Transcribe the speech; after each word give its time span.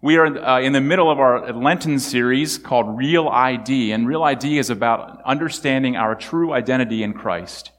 We 0.00 0.16
are 0.16 0.26
uh, 0.26 0.60
in 0.60 0.72
the 0.72 0.80
middle 0.80 1.10
of 1.10 1.18
our 1.18 1.52
Lenten 1.52 1.98
series 1.98 2.56
called 2.56 2.96
Real 2.96 3.26
ID, 3.26 3.90
and 3.90 4.06
Real 4.06 4.22
ID 4.22 4.58
is 4.58 4.70
about 4.70 5.20
understanding 5.24 5.96
our 5.96 6.14
true 6.14 6.52
identity 6.52 7.02
in 7.02 7.14
Christ. 7.14 7.72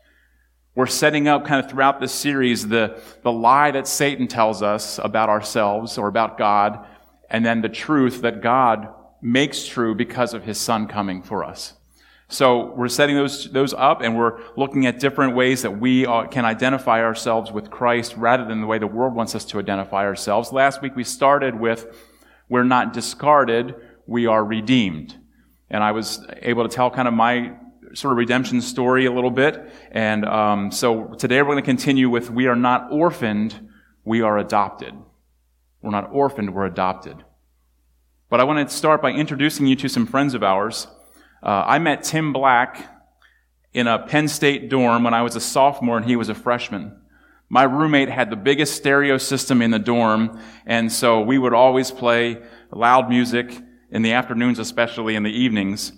We're 0.76 0.88
setting 0.88 1.30
up 1.30 1.46
kind 1.46 1.64
of 1.64 1.72
throughout 1.72 2.02
this 2.02 2.12
series 2.12 2.68
the, 2.68 3.02
the 3.24 3.32
lie 3.32 3.72
that 3.72 3.88
Satan 3.88 4.28
tells 4.28 4.62
us 4.62 5.00
about 5.02 5.30
ourselves 5.30 5.98
or 5.98 6.10
about 6.10 6.38
God, 6.38 6.86
and 7.30 7.46
then 7.46 7.62
the 7.62 7.70
truth 7.70 8.22
that 8.24 8.42
God 8.42 8.90
makes 9.22 9.66
true 9.66 9.96
because 9.96 10.34
of 10.34 10.44
his 10.44 10.58
son 10.58 10.88
coming 10.88 11.22
for 11.22 11.46
us. 11.46 11.76
So 12.28 12.74
we're 12.76 12.90
setting 12.90 13.16
those, 13.16 13.50
those 13.50 13.74
up 13.74 14.02
and 14.02 14.18
we're 14.18 14.42
looking 14.58 14.86
at 14.86 15.00
different 15.00 15.36
ways 15.36 15.62
that 15.62 15.80
we 15.80 16.04
can 16.04 16.44
identify 16.44 17.02
ourselves 17.02 17.50
with 17.50 17.72
Christ 17.72 18.16
rather 18.18 18.44
than 18.44 18.60
the 18.60 18.68
way 18.68 18.78
the 18.78 18.88
world 18.88 19.16
wants 19.16 19.36
us 19.36 19.46
to 19.46 19.58
identify 19.60 20.04
ourselves. 20.04 20.52
Last 20.52 20.82
week 20.82 20.98
we 20.98 21.06
started 21.06 21.58
with 21.58 21.88
we're 22.50 22.64
not 22.64 22.94
discarded, 22.94 23.76
we 24.08 24.26
are 24.26 24.44
redeemed. 24.44 25.16
And 25.70 25.84
I 25.84 25.92
was 25.92 26.26
able 26.42 26.68
to 26.68 26.76
tell 26.76 26.90
kind 26.90 27.08
of 27.08 27.14
my 27.14 27.54
sort 27.94 28.12
of 28.12 28.18
redemption 28.18 28.62
story 28.62 29.06
a 29.06 29.12
little 29.12 29.32
bit. 29.32 29.72
And 29.92 30.26
um, 30.26 30.72
so 30.72 31.14
today 31.18 31.42
we're 31.42 31.52
going 31.52 31.64
to 31.64 31.66
continue 31.66 32.10
with 32.10 32.30
we 32.30 32.48
are 32.48 32.56
not 32.56 32.92
orphaned, 32.92 33.70
we 34.04 34.22
are 34.22 34.38
adopted. 34.38 34.94
We're 35.82 35.92
not 35.92 36.10
orphaned, 36.12 36.54
we're 36.54 36.66
adopted. 36.66 37.24
But 38.30 38.40
I 38.40 38.44
want 38.44 38.68
to 38.68 38.76
start 38.76 39.02
by 39.02 39.12
introducing 39.12 39.66
you 39.66 39.76
to 39.78 39.88
some 39.88 40.06
friends 40.06 40.34
of 40.34 40.44
ours. 40.44 40.88
Uh, 41.42 41.64
I 41.66 41.80
met 41.80 42.04
Tim 42.04 42.34
Black 42.34 42.86
in 43.74 43.88
a 43.88 44.00
Penn 44.00 44.28
State 44.28 44.70
dorm 44.70 45.04
when 45.04 45.14
I 45.14 45.22
was 45.22 45.36
a 45.36 45.42
sophomore 45.42 45.98
and 45.98 46.06
he 46.06 46.16
was 46.16 46.30
a 46.30 46.36
freshman. 46.36 46.99
My 47.50 47.64
roommate 47.64 48.10
had 48.10 48.30
the 48.30 48.36
biggest 48.36 48.76
stereo 48.76 49.18
system 49.18 49.64
in 49.64 49.72
the 49.72 49.80
dorm, 49.80 50.40
and 50.68 50.92
so 50.92 51.22
we 51.22 51.40
would 51.40 51.54
always 51.54 51.90
play 51.90 52.38
loud 52.72 53.10
music 53.10 53.52
in 53.90 54.04
the 54.04 54.14
afternoons, 54.14 54.60
especially 54.60 55.16
in 55.16 55.24
the 55.24 55.32
evenings. 55.32 55.92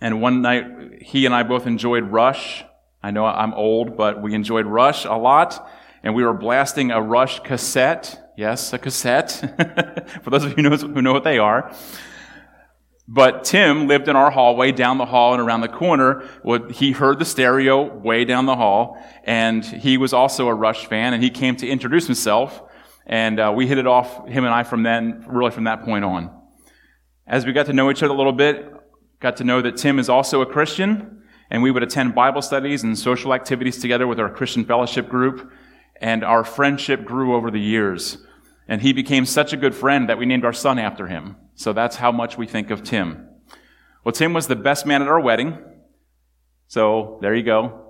And 0.00 0.22
one 0.22 0.40
night, 0.40 1.02
he 1.02 1.26
and 1.26 1.34
I 1.34 1.42
both 1.42 1.66
enjoyed 1.66 2.04
Rush. 2.04 2.64
I 3.02 3.10
know 3.10 3.26
I'm 3.26 3.52
old, 3.52 3.98
but 3.98 4.22
we 4.22 4.34
enjoyed 4.34 4.64
Rush 4.64 5.04
a 5.04 5.14
lot, 5.14 5.68
and 6.02 6.14
we 6.14 6.24
were 6.24 6.32
blasting 6.32 6.90
a 6.90 7.02
Rush 7.02 7.40
cassette. 7.40 8.32
Yes, 8.38 8.72
a 8.72 8.78
cassette. 8.78 9.30
For 10.22 10.30
those 10.30 10.44
of 10.44 10.56
you 10.58 10.70
who 10.70 11.02
know, 11.02 11.12
what 11.12 11.24
they 11.24 11.38
are. 11.38 11.74
But 13.08 13.44
Tim 13.44 13.86
lived 13.86 14.08
in 14.08 14.16
our 14.16 14.32
hallway 14.32 14.72
down 14.72 14.98
the 14.98 15.06
hall 15.06 15.32
and 15.32 15.40
around 15.40 15.60
the 15.60 15.68
corner. 15.68 16.24
He 16.70 16.90
heard 16.90 17.20
the 17.20 17.24
stereo 17.24 17.84
way 17.84 18.24
down 18.24 18.46
the 18.46 18.56
hall, 18.56 18.98
and 19.22 19.64
he 19.64 19.96
was 19.96 20.12
also 20.12 20.48
a 20.48 20.54
Rush 20.54 20.86
fan, 20.86 21.14
and 21.14 21.22
he 21.22 21.30
came 21.30 21.54
to 21.56 21.68
introduce 21.68 22.06
himself, 22.06 22.62
and 23.06 23.38
uh, 23.38 23.52
we 23.54 23.68
hit 23.68 23.78
it 23.78 23.86
off, 23.86 24.26
him 24.26 24.44
and 24.44 24.52
I, 24.52 24.64
from 24.64 24.82
then, 24.82 25.24
really 25.28 25.52
from 25.52 25.64
that 25.64 25.84
point 25.84 26.04
on. 26.04 26.30
As 27.28 27.46
we 27.46 27.52
got 27.52 27.66
to 27.66 27.72
know 27.72 27.90
each 27.92 28.02
other 28.02 28.12
a 28.12 28.16
little 28.16 28.32
bit, 28.32 28.72
got 29.20 29.36
to 29.36 29.44
know 29.44 29.62
that 29.62 29.76
Tim 29.76 30.00
is 30.00 30.08
also 30.08 30.40
a 30.40 30.46
Christian, 30.46 31.22
and 31.48 31.62
we 31.62 31.70
would 31.70 31.84
attend 31.84 32.16
Bible 32.16 32.42
studies 32.42 32.82
and 32.82 32.98
social 32.98 33.32
activities 33.32 33.78
together 33.78 34.08
with 34.08 34.18
our 34.18 34.28
Christian 34.28 34.64
fellowship 34.64 35.08
group, 35.08 35.48
and 36.00 36.24
our 36.24 36.42
friendship 36.42 37.04
grew 37.04 37.36
over 37.36 37.52
the 37.52 37.60
years. 37.60 38.18
And 38.66 38.82
he 38.82 38.92
became 38.92 39.26
such 39.26 39.52
a 39.52 39.56
good 39.56 39.76
friend 39.76 40.08
that 40.08 40.18
we 40.18 40.26
named 40.26 40.44
our 40.44 40.52
son 40.52 40.76
after 40.80 41.06
him. 41.06 41.36
So 41.56 41.72
that's 41.72 41.96
how 41.96 42.12
much 42.12 42.38
we 42.38 42.46
think 42.46 42.70
of 42.70 42.84
Tim. 42.84 43.28
Well, 44.04 44.12
Tim 44.12 44.32
was 44.32 44.46
the 44.46 44.56
best 44.56 44.86
man 44.86 45.02
at 45.02 45.08
our 45.08 45.18
wedding. 45.18 45.58
So 46.68 47.18
there 47.22 47.34
you 47.34 47.42
go. 47.42 47.82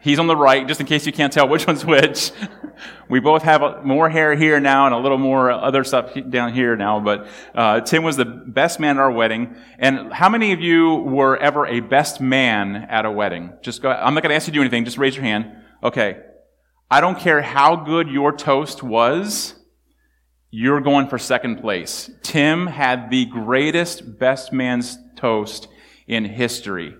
He's 0.00 0.18
on 0.18 0.26
the 0.26 0.36
right, 0.36 0.66
just 0.66 0.80
in 0.80 0.86
case 0.86 1.06
you 1.06 1.12
can't 1.12 1.32
tell 1.32 1.46
which 1.46 1.64
one's 1.64 1.84
which. 1.84 2.32
we 3.08 3.20
both 3.20 3.42
have 3.42 3.84
more 3.84 4.10
hair 4.10 4.34
here 4.34 4.58
now 4.58 4.86
and 4.86 4.94
a 4.94 4.98
little 4.98 5.16
more 5.16 5.52
other 5.52 5.84
stuff 5.84 6.10
down 6.28 6.52
here 6.52 6.74
now, 6.74 6.98
but 6.98 7.28
uh, 7.54 7.80
Tim 7.82 8.02
was 8.02 8.16
the 8.16 8.24
best 8.24 8.80
man 8.80 8.96
at 8.96 9.00
our 9.00 9.12
wedding. 9.12 9.54
And 9.78 10.12
how 10.12 10.28
many 10.28 10.52
of 10.52 10.60
you 10.60 10.96
were 10.96 11.36
ever 11.36 11.66
a 11.66 11.78
best 11.78 12.20
man 12.20 12.74
at 12.74 13.06
a 13.06 13.12
wedding? 13.12 13.52
Just 13.62 13.80
go, 13.80 13.90
I'm 13.90 14.14
not 14.14 14.24
going 14.24 14.30
to 14.30 14.34
ask 14.36 14.48
you 14.48 14.52
to 14.52 14.56
do 14.56 14.60
anything, 14.60 14.84
just 14.84 14.98
raise 14.98 15.14
your 15.14 15.24
hand. 15.24 15.46
Okay. 15.84 16.20
I 16.90 17.00
don't 17.00 17.18
care 17.18 17.40
how 17.40 17.76
good 17.76 18.08
your 18.08 18.36
toast 18.36 18.82
was 18.82 19.54
you're 20.54 20.82
going 20.82 21.08
for 21.08 21.18
second 21.18 21.56
place. 21.56 22.10
Tim 22.22 22.66
had 22.66 23.10
the 23.10 23.24
greatest 23.24 24.18
best 24.18 24.52
man's 24.52 24.98
toast 25.16 25.66
in 26.06 26.26
history. 26.26 26.94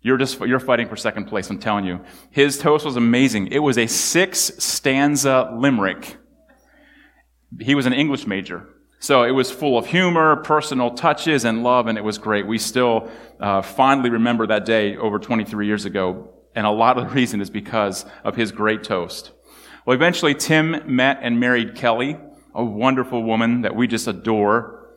You're 0.00 0.16
just, 0.16 0.40
you're 0.40 0.58
fighting 0.58 0.88
for 0.88 0.96
second 0.96 1.26
place, 1.26 1.50
I'm 1.50 1.58
telling 1.58 1.84
you. 1.84 2.00
His 2.30 2.58
toast 2.58 2.86
was 2.86 2.96
amazing. 2.96 3.48
It 3.48 3.58
was 3.58 3.76
a 3.76 3.86
six 3.86 4.52
stanza 4.56 5.54
limerick. 5.54 6.16
He 7.60 7.74
was 7.74 7.84
an 7.84 7.92
English 7.92 8.26
major. 8.26 8.66
So 8.98 9.24
it 9.24 9.32
was 9.32 9.50
full 9.50 9.76
of 9.76 9.86
humor, 9.86 10.36
personal 10.36 10.92
touches, 10.92 11.44
and 11.44 11.62
love, 11.62 11.86
and 11.86 11.98
it 11.98 12.04
was 12.04 12.16
great. 12.16 12.46
We 12.46 12.56
still 12.56 13.10
uh, 13.38 13.60
fondly 13.60 14.08
remember 14.08 14.46
that 14.46 14.64
day 14.64 14.96
over 14.96 15.18
23 15.18 15.66
years 15.66 15.84
ago, 15.84 16.32
and 16.54 16.66
a 16.66 16.70
lot 16.70 16.96
of 16.96 17.08
the 17.08 17.14
reason 17.14 17.42
is 17.42 17.50
because 17.50 18.06
of 18.24 18.36
his 18.36 18.52
great 18.52 18.84
toast. 18.84 19.32
Well, 19.84 19.94
eventually 19.94 20.34
Tim 20.34 20.82
met 20.86 21.18
and 21.20 21.38
married 21.38 21.74
Kelly, 21.74 22.16
a 22.54 22.64
wonderful 22.64 23.22
woman 23.22 23.62
that 23.62 23.74
we 23.74 23.86
just 23.86 24.06
adore. 24.06 24.88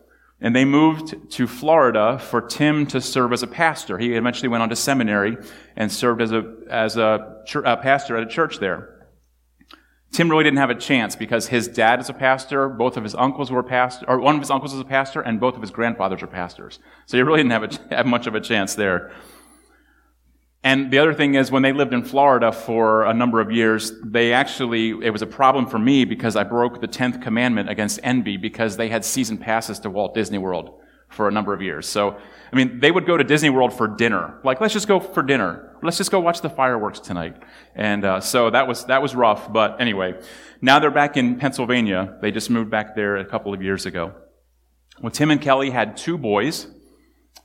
And 0.41 0.55
they 0.55 0.65
moved 0.65 1.31
to 1.31 1.47
Florida 1.47 2.19
for 2.19 2.41
Tim 2.41 2.85
to 2.87 2.99
serve 2.99 3.31
as 3.31 3.43
a 3.43 3.47
pastor. 3.47 3.97
He 3.97 4.13
eventually 4.13 4.49
went 4.49 4.61
on 4.61 4.69
to 4.69 4.75
seminary 4.75 5.37
and 5.75 5.91
served 5.91 6.21
as 6.21 6.31
a, 6.31 6.53
as 6.69 6.97
a, 6.97 7.43
a 7.63 7.77
pastor 7.77 8.17
at 8.17 8.23
a 8.23 8.29
church 8.29 8.59
there. 8.59 8.93
Tim 10.13 10.29
really 10.29 10.43
didn't 10.43 10.59
have 10.59 10.69
a 10.69 10.75
chance 10.75 11.15
because 11.15 11.47
his 11.47 11.67
dad 11.67 11.99
is 11.99 12.07
a 12.07 12.13
pastor, 12.13 12.69
both 12.69 12.97
of 12.97 13.03
his 13.03 13.15
uncles 13.15 13.51
were 13.51 13.63
pastors, 13.63 14.05
or 14.07 14.19
one 14.19 14.35
of 14.35 14.41
his 14.41 14.51
uncles 14.51 14.71
is 14.71 14.79
a 14.79 14.85
pastor, 14.85 15.21
and 15.21 15.39
both 15.39 15.55
of 15.55 15.61
his 15.61 15.71
grandfathers 15.71 16.21
are 16.21 16.27
pastors. 16.27 16.77
So 17.07 17.17
he 17.17 17.23
really 17.23 17.39
didn't 17.39 17.51
have, 17.51 17.63
a, 17.63 17.95
have 17.95 18.05
much 18.05 18.27
of 18.27 18.35
a 18.35 18.39
chance 18.39 18.75
there. 18.75 19.11
And 20.63 20.91
the 20.91 20.99
other 20.99 21.13
thing 21.13 21.35
is, 21.35 21.51
when 21.51 21.61
they 21.61 21.73
lived 21.73 21.93
in 21.93 22.03
Florida 22.03 22.51
for 22.53 23.03
a 23.03 23.13
number 23.13 23.41
of 23.41 23.51
years, 23.51 23.91
they 24.01 24.31
actually, 24.31 24.91
it 24.91 25.09
was 25.09 25.21
a 25.21 25.27
problem 25.27 25.67
for 25.67 25.77
me 25.77 26.05
because 26.05 26.37
I 26.37 26.43
broke 26.43 26.79
the 26.79 26.87
10th 26.87 27.21
commandment 27.21 27.69
against 27.69 27.99
envy 28.01 28.37
because 28.37 28.77
they 28.77 28.87
had 28.87 29.03
season 29.03 29.37
passes 29.37 29.79
to 29.79 29.89
Walt 29.89 30.13
Disney 30.13 30.37
World 30.37 30.79
for 31.09 31.27
a 31.27 31.31
number 31.31 31.53
of 31.53 31.61
years. 31.61 31.87
So, 31.87 32.17
I 32.51 32.55
mean, 32.55 32.79
they 32.79 32.91
would 32.91 33.05
go 33.05 33.17
to 33.17 33.23
Disney 33.25 33.49
World 33.49 33.73
for 33.73 33.87
dinner. 33.87 34.39
Like, 34.43 34.61
let's 34.61 34.73
just 34.73 34.87
go 34.87 35.01
for 35.01 35.21
dinner. 35.21 35.75
Let's 35.83 35.97
just 35.97 36.11
go 36.11 36.21
watch 36.21 36.41
the 36.41 36.49
fireworks 36.49 36.99
tonight. 36.99 37.35
And 37.75 38.05
uh, 38.05 38.21
so 38.21 38.49
that 38.49 38.67
was 38.67 38.85
that 38.85 39.01
was 39.01 39.15
rough. 39.15 39.51
But 39.51 39.81
anyway, 39.81 40.19
now 40.61 40.79
they're 40.79 40.91
back 40.91 41.17
in 41.17 41.37
Pennsylvania. 41.37 42.17
They 42.21 42.31
just 42.31 42.49
moved 42.49 42.71
back 42.71 42.95
there 42.95 43.17
a 43.17 43.25
couple 43.25 43.53
of 43.53 43.61
years 43.61 43.85
ago. 43.85 44.13
Well, 45.01 45.11
Tim 45.11 45.29
and 45.29 45.41
Kelly 45.41 45.71
had 45.71 45.97
two 45.97 46.17
boys. 46.17 46.67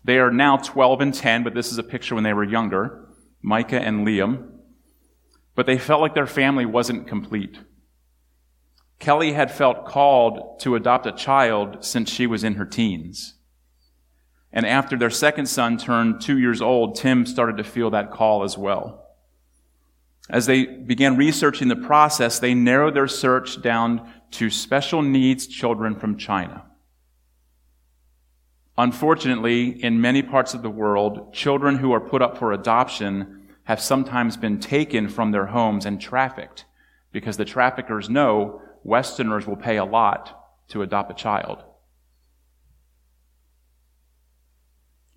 They 0.04 0.18
are 0.18 0.30
now 0.30 0.56
12 0.58 1.00
and 1.00 1.12
10, 1.12 1.42
but 1.42 1.54
this 1.54 1.72
is 1.72 1.78
a 1.78 1.82
picture 1.82 2.14
when 2.14 2.24
they 2.24 2.32
were 2.32 2.44
younger. 2.44 3.07
Micah 3.42 3.80
and 3.80 4.06
Liam, 4.06 4.50
but 5.54 5.66
they 5.66 5.78
felt 5.78 6.00
like 6.00 6.14
their 6.14 6.26
family 6.26 6.66
wasn't 6.66 7.08
complete. 7.08 7.58
Kelly 8.98 9.32
had 9.32 9.50
felt 9.50 9.86
called 9.86 10.60
to 10.60 10.74
adopt 10.74 11.06
a 11.06 11.12
child 11.12 11.84
since 11.84 12.10
she 12.10 12.26
was 12.26 12.44
in 12.44 12.54
her 12.54 12.64
teens. 12.64 13.34
And 14.52 14.66
after 14.66 14.96
their 14.96 15.10
second 15.10 15.46
son 15.46 15.76
turned 15.76 16.20
two 16.20 16.38
years 16.38 16.62
old, 16.62 16.96
Tim 16.96 17.26
started 17.26 17.58
to 17.58 17.64
feel 17.64 17.90
that 17.90 18.10
call 18.10 18.42
as 18.42 18.56
well. 18.56 19.04
As 20.30 20.46
they 20.46 20.64
began 20.64 21.16
researching 21.16 21.68
the 21.68 21.76
process, 21.76 22.38
they 22.38 22.54
narrowed 22.54 22.94
their 22.94 23.08
search 23.08 23.62
down 23.62 24.12
to 24.32 24.50
special 24.50 25.02
needs 25.02 25.46
children 25.46 25.94
from 25.94 26.16
China. 26.16 26.64
Unfortunately, 28.78 29.70
in 29.82 30.00
many 30.00 30.22
parts 30.22 30.54
of 30.54 30.62
the 30.62 30.70
world, 30.70 31.34
children 31.34 31.76
who 31.76 31.90
are 31.92 32.00
put 32.00 32.22
up 32.22 32.38
for 32.38 32.52
adoption 32.52 33.48
have 33.64 33.80
sometimes 33.80 34.36
been 34.36 34.60
taken 34.60 35.08
from 35.08 35.32
their 35.32 35.46
homes 35.46 35.84
and 35.84 36.00
trafficked 36.00 36.64
because 37.10 37.36
the 37.36 37.44
traffickers 37.44 38.08
know 38.08 38.62
Westerners 38.84 39.48
will 39.48 39.56
pay 39.56 39.78
a 39.78 39.84
lot 39.84 40.48
to 40.68 40.82
adopt 40.82 41.10
a 41.10 41.14
child. 41.14 41.64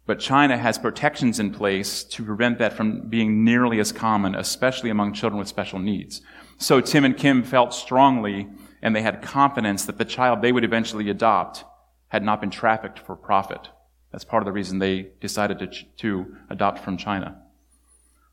But 0.07 0.19
China 0.19 0.57
has 0.57 0.79
protections 0.79 1.39
in 1.39 1.51
place 1.51 2.03
to 2.05 2.23
prevent 2.23 2.57
that 2.57 2.73
from 2.73 3.09
being 3.09 3.43
nearly 3.45 3.79
as 3.79 3.91
common, 3.91 4.33
especially 4.33 4.89
among 4.89 5.13
children 5.13 5.37
with 5.37 5.47
special 5.47 5.77
needs. 5.77 6.21
So 6.57 6.81
Tim 6.81 7.05
and 7.05 7.15
Kim 7.15 7.43
felt 7.43 7.75
strongly 7.75 8.47
and 8.81 8.95
they 8.95 9.03
had 9.03 9.21
confidence 9.21 9.85
that 9.85 9.99
the 9.99 10.05
child 10.05 10.41
they 10.41 10.51
would 10.51 10.63
eventually 10.63 11.11
adopt 11.11 11.63
had 12.11 12.23
not 12.23 12.41
been 12.41 12.49
trafficked 12.49 12.99
for 12.99 13.15
profit. 13.15 13.69
That's 14.11 14.25
part 14.25 14.43
of 14.43 14.45
the 14.45 14.51
reason 14.51 14.79
they 14.79 15.11
decided 15.21 15.59
to, 15.59 15.67
to 15.99 16.35
adopt 16.49 16.79
from 16.79 16.97
China. 16.97 17.41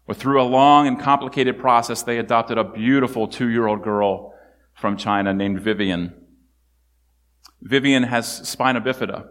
Well, 0.05 0.17
through 0.17 0.43
a 0.43 0.51
long 0.51 0.89
and 0.89 0.99
complicated 0.99 1.61
process, 1.61 2.03
they 2.03 2.19
adopted 2.19 2.59
a 2.59 2.65
beautiful 2.65 3.29
two 3.29 3.47
year 3.47 3.69
old 3.69 3.85
girl 3.85 4.35
from 4.75 4.97
China 4.97 5.33
named 5.33 5.61
Vivian. 5.61 6.13
Vivian 7.63 8.03
has 8.03 8.49
spina 8.49 8.81
bifida, 8.81 9.29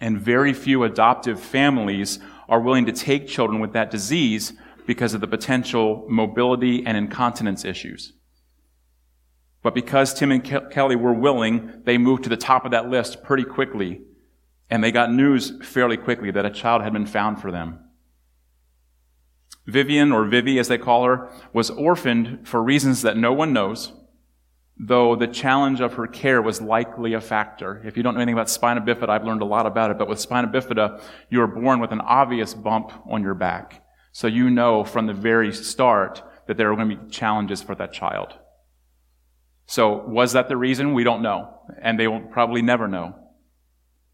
and 0.00 0.20
very 0.20 0.52
few 0.52 0.84
adoptive 0.84 1.40
families 1.40 2.20
are 2.48 2.60
willing 2.60 2.86
to 2.86 2.92
take 2.92 3.26
children 3.26 3.60
with 3.60 3.72
that 3.72 3.90
disease 3.90 4.52
because 4.86 5.14
of 5.14 5.20
the 5.20 5.26
potential 5.26 6.06
mobility 6.08 6.86
and 6.86 6.96
incontinence 6.96 7.64
issues. 7.64 8.12
But 9.66 9.74
because 9.74 10.14
Tim 10.14 10.30
and 10.30 10.44
Ke- 10.44 10.70
Kelly 10.70 10.94
were 10.94 11.12
willing, 11.12 11.82
they 11.82 11.98
moved 11.98 12.22
to 12.22 12.28
the 12.28 12.36
top 12.36 12.64
of 12.64 12.70
that 12.70 12.88
list 12.88 13.24
pretty 13.24 13.42
quickly. 13.42 14.00
And 14.70 14.84
they 14.84 14.92
got 14.92 15.12
news 15.12 15.54
fairly 15.60 15.96
quickly 15.96 16.30
that 16.30 16.46
a 16.46 16.50
child 16.50 16.82
had 16.82 16.92
been 16.92 17.04
found 17.04 17.42
for 17.42 17.50
them. 17.50 17.80
Vivian, 19.66 20.12
or 20.12 20.24
Vivi 20.24 20.60
as 20.60 20.68
they 20.68 20.78
call 20.78 21.02
her, 21.02 21.32
was 21.52 21.68
orphaned 21.68 22.46
for 22.46 22.62
reasons 22.62 23.02
that 23.02 23.16
no 23.16 23.32
one 23.32 23.52
knows, 23.52 23.92
though 24.78 25.16
the 25.16 25.26
challenge 25.26 25.80
of 25.80 25.94
her 25.94 26.06
care 26.06 26.40
was 26.40 26.60
likely 26.60 27.14
a 27.14 27.20
factor. 27.20 27.82
If 27.84 27.96
you 27.96 28.04
don't 28.04 28.14
know 28.14 28.20
anything 28.20 28.38
about 28.38 28.48
spina 28.48 28.80
bifida, 28.80 29.08
I've 29.08 29.24
learned 29.24 29.42
a 29.42 29.46
lot 29.46 29.66
about 29.66 29.90
it, 29.90 29.98
but 29.98 30.08
with 30.08 30.20
spina 30.20 30.46
bifida, 30.46 31.02
you 31.28 31.42
are 31.42 31.48
born 31.48 31.80
with 31.80 31.90
an 31.90 32.02
obvious 32.02 32.54
bump 32.54 32.92
on 33.10 33.20
your 33.20 33.34
back. 33.34 33.82
So 34.12 34.28
you 34.28 34.48
know 34.48 34.84
from 34.84 35.08
the 35.08 35.12
very 35.12 35.52
start 35.52 36.22
that 36.46 36.56
there 36.56 36.70
are 36.70 36.76
going 36.76 36.88
to 36.88 36.96
be 36.98 37.10
challenges 37.10 37.62
for 37.62 37.74
that 37.74 37.92
child. 37.92 38.36
So 39.66 40.04
was 40.06 40.32
that 40.32 40.48
the 40.48 40.56
reason? 40.56 40.94
We 40.94 41.04
don't 41.04 41.22
know. 41.22 41.60
And 41.82 41.98
they 41.98 42.08
will 42.08 42.20
probably 42.20 42.62
never 42.62 42.88
know. 42.88 43.16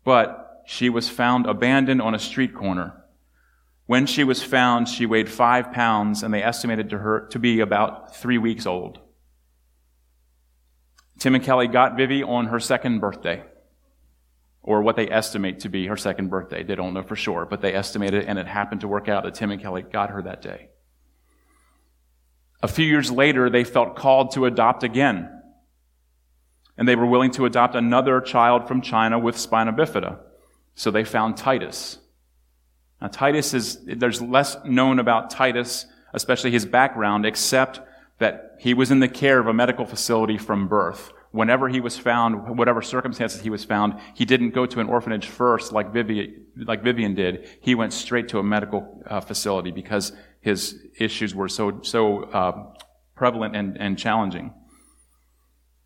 But 0.05 0.63
she 0.67 0.89
was 0.89 1.09
found 1.09 1.47
abandoned 1.47 2.01
on 2.01 2.15
a 2.15 2.19
street 2.19 2.55
corner 2.55 3.03
when 3.87 4.07
she 4.07 4.25
was 4.25 4.43
found, 4.43 4.89
she 4.89 5.07
weighed 5.07 5.29
five 5.29 5.73
pounds, 5.73 6.23
and 6.23 6.33
they 6.33 6.43
estimated 6.43 6.91
to 6.91 6.99
her 6.99 7.27
to 7.29 7.39
be 7.39 7.61
about 7.61 8.17
three 8.17 8.39
weeks 8.39 8.65
old. 8.65 8.99
Tim 11.19 11.35
and 11.35 11.45
Kelly 11.45 11.67
got 11.67 11.97
Vivi 11.97 12.23
on 12.23 12.47
her 12.47 12.61
second 12.61 13.01
birthday, 13.01 13.43
or 14.63 14.83
what 14.83 14.97
they 14.97 15.11
estimate 15.11 15.61
to 15.61 15.69
be 15.69 15.89
her 15.89 15.97
second 15.97 16.31
birthday. 16.31 16.63
They 16.63 16.75
don't 16.75 16.95
know 16.95 17.03
for 17.03 17.17
sure, 17.17 17.45
but 17.45 17.61
they 17.61 17.75
estimated, 17.75 18.25
and 18.25 18.39
it 18.39 18.47
happened 18.47 18.81
to 18.83 18.89
work 18.89 19.09
out 19.09 19.25
that 19.25 19.35
Tim 19.35 19.51
and 19.51 19.61
Kelly 19.61 19.83
got 19.83 20.11
her 20.11 20.23
that 20.23 20.43
day. 20.43 20.69
A 22.63 22.69
few 22.69 22.87
years 22.87 23.11
later, 23.11 23.51
they 23.51 23.65
felt 23.65 23.97
called 23.97 24.31
to 24.33 24.47
adopt 24.47 24.85
again, 24.85 25.42
and 26.77 26.89
they 26.89 26.97
were 26.97 27.07
willing 27.07 27.31
to 27.33 27.45
adopt 27.45 27.75
another 27.75 28.21
child 28.21 28.67
from 28.67 28.81
China 28.81 29.19
with 29.19 29.39
spina 29.39 29.73
bifida. 29.73 30.19
So 30.75 30.91
they 30.91 31.05
found 31.05 31.37
Titus. 31.37 31.99
Now, 33.01 33.09
Titus 33.09 33.53
is, 33.53 33.85
there's 33.85 34.23
less 34.23 34.57
known 34.65 34.99
about 34.99 35.31
Titus, 35.31 35.87
especially 36.15 36.51
his 36.51 36.65
background, 36.65 37.27
except 37.27 37.81
that 38.19 38.57
he 38.59 38.75
was 38.75 38.91
in 38.91 39.01
the 39.01 39.09
care 39.09 39.41
of 39.41 39.49
a 39.49 39.53
medical 39.53 39.85
facility 39.85 40.39
from 40.39 40.69
birth. 40.69 41.13
Whenever 41.33 41.69
he 41.69 41.81
was 41.81 41.99
found, 41.99 42.57
whatever 42.57 42.81
circumstances 42.83 43.41
he 43.41 43.51
was 43.51 43.65
found, 43.65 43.99
he 44.15 44.25
didn't 44.25 44.51
go 44.51 44.67
to 44.67 44.81
an 44.81 44.87
orphanage 44.87 45.27
first 45.27 45.73
like 45.73 45.93
Vivian, 45.93 46.47
like 46.57 46.83
Vivian 46.85 47.15
did. 47.15 47.49
He 47.61 47.75
went 47.75 47.93
straight 47.93 48.29
to 48.29 48.39
a 48.39 48.43
medical 48.43 49.03
uh, 49.07 49.21
facility 49.21 49.73
because 49.73 50.13
his 50.41 50.79
issues 50.99 51.35
were 51.35 51.49
so, 51.49 51.81
so 51.83 52.25
uh, 52.25 52.75
prevalent 53.17 53.57
and, 53.57 53.79
and 53.79 53.99
challenging. 53.99 54.53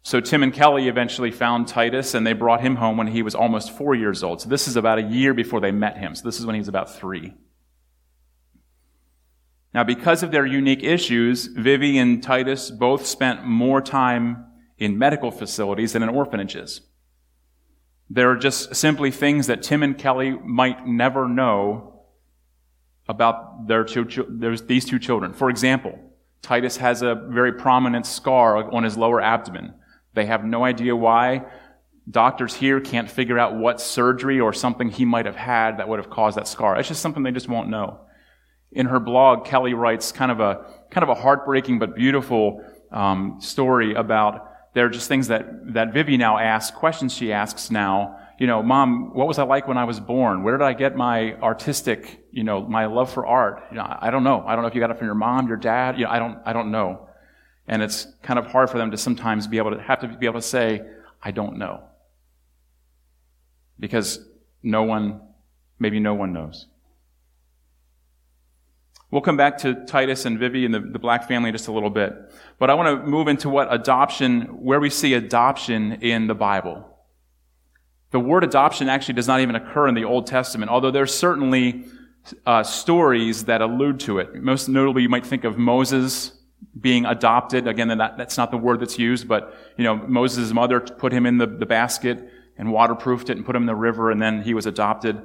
So 0.06 0.20
Tim 0.20 0.44
and 0.44 0.52
Kelly 0.54 0.86
eventually 0.86 1.32
found 1.32 1.66
Titus 1.66 2.14
and 2.14 2.24
they 2.24 2.32
brought 2.32 2.60
him 2.60 2.76
home 2.76 2.96
when 2.96 3.08
he 3.08 3.22
was 3.22 3.34
almost 3.34 3.76
four 3.76 3.92
years 3.92 4.22
old. 4.22 4.40
So 4.40 4.48
this 4.48 4.68
is 4.68 4.76
about 4.76 5.00
a 5.00 5.02
year 5.02 5.34
before 5.34 5.60
they 5.60 5.72
met 5.72 5.98
him. 5.98 6.14
So 6.14 6.22
this 6.22 6.38
is 6.38 6.46
when 6.46 6.54
he 6.54 6.60
was 6.60 6.68
about 6.68 6.94
three. 6.94 7.34
Now, 9.74 9.82
because 9.82 10.22
of 10.22 10.30
their 10.30 10.46
unique 10.46 10.84
issues, 10.84 11.46
Vivi 11.46 11.98
and 11.98 12.22
Titus 12.22 12.70
both 12.70 13.04
spent 13.04 13.46
more 13.46 13.80
time 13.80 14.44
in 14.78 14.96
medical 14.96 15.32
facilities 15.32 15.94
than 15.94 16.04
in 16.04 16.08
orphanages. 16.08 16.82
There 18.08 18.30
are 18.30 18.36
just 18.36 18.76
simply 18.76 19.10
things 19.10 19.48
that 19.48 19.64
Tim 19.64 19.82
and 19.82 19.98
Kelly 19.98 20.30
might 20.30 20.86
never 20.86 21.28
know 21.28 22.04
about 23.08 23.66
their 23.66 23.82
two, 23.82 24.04
these 24.68 24.84
two 24.84 25.00
children. 25.00 25.32
For 25.32 25.50
example, 25.50 25.98
Titus 26.42 26.76
has 26.76 27.02
a 27.02 27.16
very 27.16 27.54
prominent 27.54 28.06
scar 28.06 28.72
on 28.72 28.84
his 28.84 28.96
lower 28.96 29.20
abdomen. 29.20 29.74
They 30.16 30.26
have 30.26 30.44
no 30.44 30.64
idea 30.64 30.96
why. 30.96 31.44
Doctors 32.10 32.54
here 32.54 32.80
can't 32.80 33.08
figure 33.10 33.38
out 33.38 33.54
what 33.54 33.80
surgery 33.80 34.40
or 34.40 34.52
something 34.52 34.88
he 34.88 35.04
might 35.04 35.26
have 35.26 35.36
had 35.36 35.78
that 35.78 35.88
would 35.88 35.98
have 35.98 36.10
caused 36.10 36.38
that 36.38 36.48
scar. 36.48 36.76
It's 36.78 36.88
just 36.88 37.02
something 37.02 37.22
they 37.22 37.32
just 37.32 37.48
won't 37.48 37.68
know. 37.68 38.00
In 38.72 38.86
her 38.86 38.98
blog, 38.98 39.44
Kelly 39.44 39.74
writes 39.74 40.12
kind 40.12 40.32
of 40.32 40.40
a 40.40 40.64
kind 40.90 41.02
of 41.02 41.10
a 41.10 41.14
heartbreaking 41.14 41.78
but 41.78 41.94
beautiful 41.94 42.64
um, 42.90 43.36
story 43.40 43.94
about 43.94 44.48
there 44.74 44.86
are 44.86 44.90
just 44.90 45.08
things 45.08 45.28
that 45.28 45.74
that 45.74 45.92
Vivi 45.92 46.16
now 46.16 46.38
asks, 46.38 46.76
questions 46.76 47.12
she 47.12 47.32
asks 47.32 47.70
now. 47.70 48.18
You 48.38 48.46
know, 48.46 48.62
Mom, 48.62 49.14
what 49.14 49.26
was 49.26 49.38
I 49.38 49.44
like 49.44 49.68
when 49.68 49.78
I 49.78 49.84
was 49.84 50.00
born? 50.00 50.42
Where 50.42 50.56
did 50.56 50.64
I 50.64 50.72
get 50.72 50.96
my 50.96 51.34
artistic, 51.34 52.24
you 52.30 52.44
know, 52.44 52.60
my 52.66 52.86
love 52.86 53.12
for 53.12 53.26
art? 53.26 53.64
You 53.70 53.78
know, 53.78 53.86
I 54.00 54.10
don't 54.10 54.24
know. 54.24 54.44
I 54.46 54.54
don't 54.54 54.62
know 54.62 54.68
if 54.68 54.74
you 54.74 54.80
got 54.80 54.90
it 54.90 54.98
from 54.98 55.06
your 55.06 55.14
mom, 55.14 55.48
your 55.48 55.56
dad. 55.56 55.98
You 55.98 56.04
know, 56.04 56.10
I 56.10 56.18
don't. 56.18 56.38
I 56.46 56.52
don't 56.52 56.70
know. 56.70 57.05
And 57.68 57.82
it's 57.82 58.06
kind 58.22 58.38
of 58.38 58.46
hard 58.46 58.70
for 58.70 58.78
them 58.78 58.90
to 58.92 58.96
sometimes 58.96 59.46
be 59.46 59.58
able 59.58 59.72
to 59.72 59.82
have 59.82 60.00
to 60.00 60.08
be 60.08 60.26
able 60.26 60.40
to 60.40 60.46
say, 60.46 60.82
I 61.22 61.30
don't 61.30 61.58
know. 61.58 61.82
Because 63.78 64.20
no 64.62 64.84
one, 64.84 65.20
maybe 65.78 66.00
no 66.00 66.14
one 66.14 66.32
knows. 66.32 66.66
We'll 69.10 69.22
come 69.22 69.36
back 69.36 69.58
to 69.58 69.84
Titus 69.86 70.24
and 70.24 70.38
Vivi 70.38 70.64
and 70.64 70.74
the, 70.74 70.80
the 70.80 70.98
black 70.98 71.28
family 71.28 71.52
just 71.52 71.68
a 71.68 71.72
little 71.72 71.90
bit. 71.90 72.12
But 72.58 72.70
I 72.70 72.74
want 72.74 72.88
to 72.88 73.06
move 73.06 73.28
into 73.28 73.48
what 73.48 73.72
adoption, 73.72 74.42
where 74.62 74.80
we 74.80 74.90
see 74.90 75.14
adoption 75.14 75.92
in 76.02 76.26
the 76.26 76.34
Bible. 76.34 76.84
The 78.10 78.20
word 78.20 78.44
adoption 78.44 78.88
actually 78.88 79.14
does 79.14 79.28
not 79.28 79.40
even 79.40 79.54
occur 79.54 79.88
in 79.88 79.94
the 79.94 80.04
Old 80.04 80.26
Testament, 80.26 80.70
although 80.70 80.90
there's 80.90 81.14
certainly 81.14 81.84
uh, 82.44 82.62
stories 82.62 83.44
that 83.44 83.60
allude 83.60 84.00
to 84.00 84.18
it. 84.18 84.34
Most 84.34 84.68
notably, 84.68 85.02
you 85.02 85.08
might 85.08 85.26
think 85.26 85.44
of 85.44 85.56
Moses 85.56 86.32
being 86.78 87.06
adopted. 87.06 87.66
Again, 87.66 87.88
that, 87.88 88.16
that's 88.16 88.36
not 88.36 88.50
the 88.50 88.58
word 88.58 88.80
that's 88.80 88.98
used, 88.98 89.28
but, 89.28 89.54
you 89.76 89.84
know, 89.84 89.96
Moses' 89.96 90.52
mother 90.52 90.80
put 90.80 91.12
him 91.12 91.26
in 91.26 91.38
the, 91.38 91.46
the 91.46 91.66
basket 91.66 92.30
and 92.58 92.72
waterproofed 92.72 93.30
it 93.30 93.36
and 93.36 93.44
put 93.44 93.56
him 93.56 93.62
in 93.62 93.66
the 93.66 93.74
river, 93.74 94.10
and 94.10 94.20
then 94.20 94.42
he 94.42 94.54
was 94.54 94.66
adopted. 94.66 95.20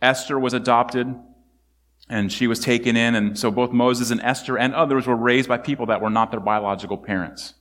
Esther 0.00 0.38
was 0.38 0.52
adopted, 0.52 1.14
and 2.08 2.32
she 2.32 2.46
was 2.46 2.60
taken 2.60 2.96
in, 2.96 3.14
and 3.14 3.38
so 3.38 3.50
both 3.50 3.72
Moses 3.72 4.10
and 4.10 4.20
Esther 4.20 4.58
and 4.58 4.74
others 4.74 5.06
were 5.06 5.16
raised 5.16 5.48
by 5.48 5.58
people 5.58 5.86
that 5.86 6.00
were 6.00 6.10
not 6.10 6.30
their 6.30 6.40
biological 6.40 6.98
parents. 6.98 7.54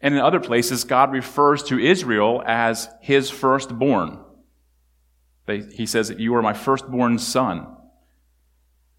And 0.00 0.14
in 0.14 0.20
other 0.20 0.40
places, 0.40 0.84
God 0.84 1.12
refers 1.12 1.62
to 1.64 1.78
Israel 1.78 2.42
as 2.44 2.88
his 3.00 3.30
firstborn. 3.30 4.18
They, 5.46 5.60
he 5.60 5.86
says, 5.86 6.12
You 6.18 6.34
are 6.34 6.42
my 6.42 6.54
firstborn 6.54 7.18
son. 7.18 7.66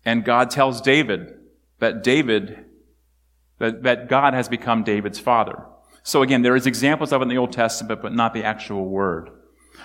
And 0.06 0.24
God 0.24 0.50
tells 0.50 0.82
David, 0.82 1.36
that 1.84 2.02
David, 2.02 2.66
that, 3.64 3.84
that 3.84 4.10
God 4.10 4.34
has 4.34 4.50
become 4.50 4.84
David's 4.84 5.20
father. 5.20 5.64
So 6.04 6.22
again, 6.22 6.42
there 6.42 6.58
is 6.58 6.68
examples 6.68 7.14
of 7.14 7.22
it 7.22 7.24
in 7.24 7.30
the 7.30 7.38
Old 7.38 7.54
Testament, 7.54 8.02
but 8.02 8.14
not 8.14 8.34
the 8.34 8.44
actual 8.44 8.90
word. 8.90 9.30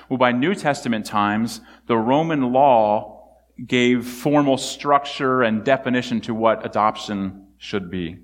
Well, 0.09 0.19
by 0.19 0.33
New 0.33 0.57
Testament 0.57 1.07
times, 1.07 1.61
the 1.87 1.97
Roman 1.97 2.53
law 2.53 3.37
gave 3.65 4.05
formal 4.05 4.57
structure 4.57 5.43
and 5.43 5.63
definition 5.65 6.21
to 6.23 6.35
what 6.35 6.67
adoption 6.67 7.47
should 7.57 7.89
be. 7.89 8.19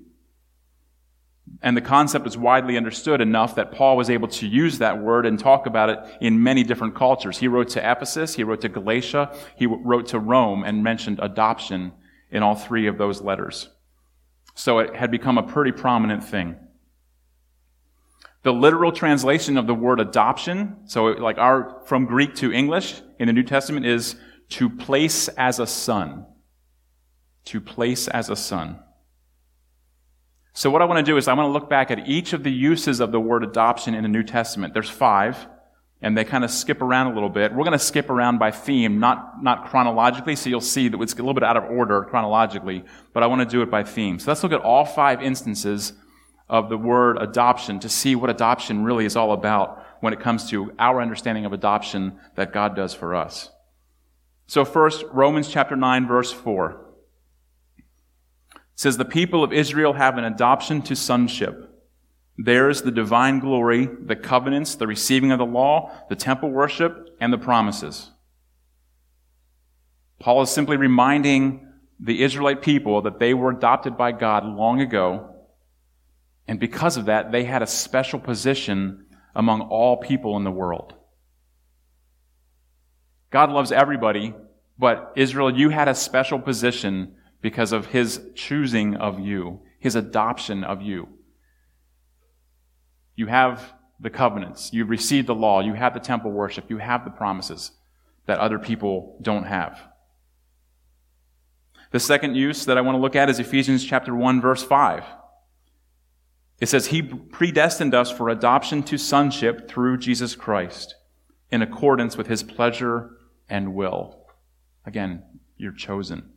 And 1.61 1.77
the 1.77 1.81
concept 1.81 2.27
is 2.27 2.37
widely 2.37 2.75
understood 2.75 3.21
enough 3.21 3.55
that 3.55 3.71
Paul 3.71 3.95
was 3.95 4.09
able 4.09 4.27
to 4.27 4.47
use 4.47 4.79
that 4.79 4.99
word 4.99 5.25
and 5.25 5.39
talk 5.39 5.65
about 5.65 5.89
it 5.89 5.99
in 6.19 6.43
many 6.43 6.63
different 6.63 6.95
cultures. 6.95 7.37
He 7.37 7.47
wrote 7.47 7.69
to 7.69 7.91
Ephesus, 7.91 8.35
he 8.35 8.43
wrote 8.43 8.59
to 8.61 8.69
Galatia, 8.69 9.33
he 9.55 9.67
wrote 9.67 10.07
to 10.07 10.19
Rome 10.19 10.65
and 10.65 10.83
mentioned 10.83 11.19
adoption 11.21 11.93
in 12.29 12.43
all 12.43 12.55
three 12.55 12.87
of 12.87 12.97
those 12.97 13.21
letters. 13.21 13.69
So 14.55 14.79
it 14.79 14.95
had 14.95 15.11
become 15.11 15.37
a 15.37 15.43
pretty 15.43 15.71
prominent 15.71 16.23
thing. 16.23 16.55
The 18.43 18.53
literal 18.53 18.91
translation 18.91 19.57
of 19.57 19.67
the 19.67 19.73
word 19.73 19.99
adoption, 19.99 20.77
so 20.85 21.05
like 21.05 21.37
our, 21.37 21.81
from 21.85 22.05
Greek 22.05 22.35
to 22.35 22.51
English 22.51 23.01
in 23.19 23.27
the 23.27 23.33
New 23.33 23.43
Testament 23.43 23.85
is 23.85 24.15
to 24.49 24.69
place 24.69 25.27
as 25.29 25.59
a 25.59 25.67
son. 25.67 26.25
To 27.45 27.59
place 27.59 28.07
as 28.07 28.29
a 28.29 28.35
son. 28.35 28.79
So 30.53 30.69
what 30.69 30.81
I 30.81 30.85
want 30.85 31.05
to 31.05 31.11
do 31.11 31.17
is 31.17 31.27
I 31.27 31.33
want 31.33 31.47
to 31.47 31.51
look 31.51 31.69
back 31.69 31.91
at 31.91 32.07
each 32.07 32.31
of 32.31 32.43
the 32.43 32.51
uses 32.51 33.01
of 33.01 33.11
the 33.11 33.19
word 33.19 33.43
adoption 33.43 33.93
in 33.93 34.03
the 34.03 34.09
New 34.09 34.23
Testament. 34.23 34.73
There's 34.73 34.89
five 34.89 35.47
and 36.05 36.15
they 36.15 36.23
kind 36.23 36.43
of 36.43 36.51
skip 36.51 36.83
around 36.83 37.07
a 37.07 37.15
little 37.15 37.29
bit. 37.29 37.51
We're 37.51 37.63
going 37.63 37.71
to 37.71 37.79
skip 37.79 38.11
around 38.11 38.37
by 38.37 38.51
theme, 38.51 38.99
not, 38.99 39.41
not 39.41 39.65
chronologically, 39.71 40.35
so 40.35 40.51
you'll 40.51 40.61
see 40.61 40.87
that 40.87 41.01
it's 41.01 41.13
a 41.13 41.15
little 41.15 41.33
bit 41.33 41.41
out 41.41 41.57
of 41.57 41.63
order 41.63 42.03
chronologically, 42.03 42.83
but 43.11 43.23
I 43.23 43.25
want 43.25 43.41
to 43.41 43.47
do 43.47 43.63
it 43.63 43.71
by 43.71 43.83
theme. 43.83 44.19
So 44.19 44.29
let's 44.29 44.43
look 44.43 44.51
at 44.51 44.61
all 44.61 44.85
five 44.85 45.23
instances 45.23 45.93
of 46.47 46.69
the 46.69 46.77
word 46.77 47.17
adoption 47.19 47.79
to 47.79 47.89
see 47.89 48.15
what 48.15 48.29
adoption 48.29 48.83
really 48.83 49.05
is 49.05 49.15
all 49.15 49.31
about 49.31 49.83
when 50.01 50.13
it 50.13 50.19
comes 50.19 50.47
to 50.51 50.71
our 50.77 51.01
understanding 51.01 51.43
of 51.43 51.53
adoption 51.53 52.19
that 52.35 52.53
God 52.53 52.75
does 52.75 52.93
for 52.93 53.15
us. 53.15 53.49
So 54.45 54.63
first, 54.63 55.03
Romans 55.11 55.47
chapter 55.47 55.75
9 55.75 56.07
verse 56.07 56.31
4. 56.31 56.85
It 57.77 57.83
says, 58.75 58.97
the 58.97 59.05
people 59.05 59.43
of 59.43 59.51
Israel 59.51 59.93
have 59.93 60.19
an 60.19 60.23
adoption 60.23 60.83
to 60.83 60.95
sonship. 60.95 61.74
There's 62.37 62.81
the 62.81 62.91
divine 62.91 63.39
glory, 63.39 63.85
the 63.85 64.15
covenants, 64.15 64.75
the 64.75 64.87
receiving 64.87 65.31
of 65.31 65.39
the 65.39 65.45
law, 65.45 65.91
the 66.09 66.15
temple 66.15 66.49
worship, 66.49 67.15
and 67.19 67.31
the 67.31 67.37
promises. 67.37 68.11
Paul 70.19 70.41
is 70.41 70.49
simply 70.49 70.77
reminding 70.77 71.67
the 71.99 72.21
Israelite 72.23 72.61
people 72.61 73.03
that 73.03 73.19
they 73.19 73.33
were 73.33 73.51
adopted 73.51 73.97
by 73.97 74.11
God 74.11 74.45
long 74.45 74.81
ago, 74.81 75.35
And 76.47 76.59
because 76.59 76.97
of 76.97 77.05
that, 77.05 77.31
they 77.31 77.43
had 77.43 77.61
a 77.61 77.67
special 77.67 78.19
position 78.19 79.05
among 79.33 79.61
all 79.61 79.97
people 79.97 80.37
in 80.37 80.43
the 80.43 80.51
world. 80.51 80.93
God 83.31 83.49
loves 83.49 83.71
everybody, 83.71 84.33
but 84.77 85.11
Israel, 85.15 85.55
you 85.55 85.69
had 85.69 85.87
a 85.87 85.95
special 85.95 86.39
position 86.39 87.15
because 87.41 87.71
of 87.71 87.87
his 87.87 88.21
choosing 88.35 88.95
of 88.95 89.19
you, 89.19 89.61
his 89.79 89.95
adoption 89.95 90.63
of 90.63 90.81
you. 90.81 91.07
You 93.15 93.27
have 93.27 93.73
the 93.99 94.09
covenants, 94.09 94.71
you've 94.73 94.89
received 94.89 95.27
the 95.27 95.35
law, 95.35 95.61
you 95.61 95.73
have 95.73 95.93
the 95.93 95.99
temple 95.99 96.31
worship, 96.31 96.69
you 96.69 96.77
have 96.77 97.05
the 97.05 97.11
promises 97.11 97.71
that 98.25 98.39
other 98.39 98.59
people 98.59 99.17
don't 99.21 99.45
have. 99.45 99.79
The 101.91 101.99
second 101.99 102.35
use 102.35 102.65
that 102.65 102.77
I 102.77 102.81
want 102.81 102.95
to 102.95 103.01
look 103.01 103.15
at 103.15 103.29
is 103.29 103.39
Ephesians 103.39 103.85
chapter 103.85 104.13
1 104.13 104.41
verse 104.41 104.63
5. 104.63 105.03
It 106.59 106.67
says, 106.67 106.87
He 106.87 107.01
predestined 107.01 107.93
us 107.93 108.11
for 108.11 108.29
adoption 108.29 108.83
to 108.83 108.97
sonship 108.97 109.67
through 109.67 109.97
Jesus 109.97 110.35
Christ 110.35 110.95
in 111.51 111.61
accordance 111.61 112.17
with 112.17 112.27
His 112.27 112.43
pleasure 112.43 113.11
and 113.49 113.73
will. 113.73 114.25
Again, 114.85 115.23
you're 115.57 115.73
chosen. 115.73 116.31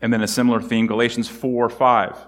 And 0.00 0.12
then 0.12 0.22
a 0.22 0.28
similar 0.28 0.60
theme, 0.60 0.86
Galatians 0.86 1.28
4 1.28 1.68
5. 1.68 2.26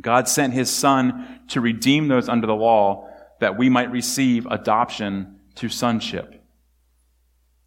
God 0.00 0.28
sent 0.28 0.54
His 0.54 0.70
Son 0.70 1.40
to 1.48 1.60
redeem 1.60 2.08
those 2.08 2.28
under 2.28 2.46
the 2.46 2.54
law 2.54 3.08
that 3.40 3.58
we 3.58 3.68
might 3.68 3.90
receive 3.90 4.46
adoption 4.46 5.40
to 5.56 5.68
sonship. 5.68 6.42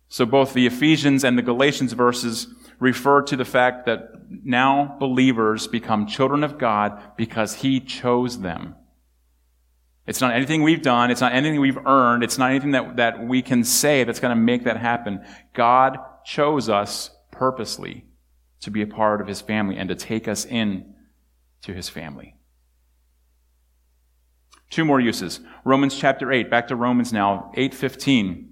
So 0.08 0.25
both 0.25 0.54
the 0.54 0.68
Ephesians 0.68 1.24
and 1.24 1.38
the 1.38 1.42
Galatians 1.42 1.94
verses 1.94 2.48
refer 2.80 3.22
to 3.24 3.36
the 3.36 3.46
fact 3.46 3.86
that 3.86 4.12
now 4.30 4.96
believers 5.00 5.68
become 5.68 6.06
children 6.06 6.44
of 6.44 6.58
God 6.58 7.02
because 7.18 7.56
He 7.56 7.80
chose 7.80 8.40
them. 8.40 8.75
It's 10.06 10.22
not 10.22 10.34
anything 10.34 10.63
we've 10.63 10.82
done. 10.82 11.12
It's 11.12 11.22
not 11.22 11.34
anything 11.34 11.62
we've 11.62 11.86
earned. 11.86 12.24
It's 12.24 12.38
not 12.38 12.52
anything 12.52 12.72
that, 12.72 12.98
that 12.98 13.25
we 13.25 13.42
can 13.42 13.63
say 13.63 14.04
that's 14.04 14.20
going 14.20 14.36
to 14.36 14.42
make 14.42 14.66
that 14.66 14.78
happen. 14.78 15.24
God 15.54 15.98
chose 16.25 16.68
us 16.70 17.10
purposely 17.32 18.06
to 18.62 18.70
be 18.70 18.82
a 18.82 18.88
part 18.88 19.22
of 19.22 19.28
His 19.28 19.42
family 19.42 19.78
and 19.78 19.90
to 19.90 19.96
take 19.96 20.28
us 20.28 20.46
in 20.46 20.92
to 21.63 21.74
His 21.74 21.89
family. 21.89 22.36
Two 24.70 24.86
more 24.86 25.00
uses. 25.00 25.39
Romans 25.63 25.98
chapter 25.98 26.32
8. 26.32 26.50
Back 26.50 26.70
to 26.70 26.75
Romans 26.75 27.13
now. 27.13 27.51
815. 27.55 28.50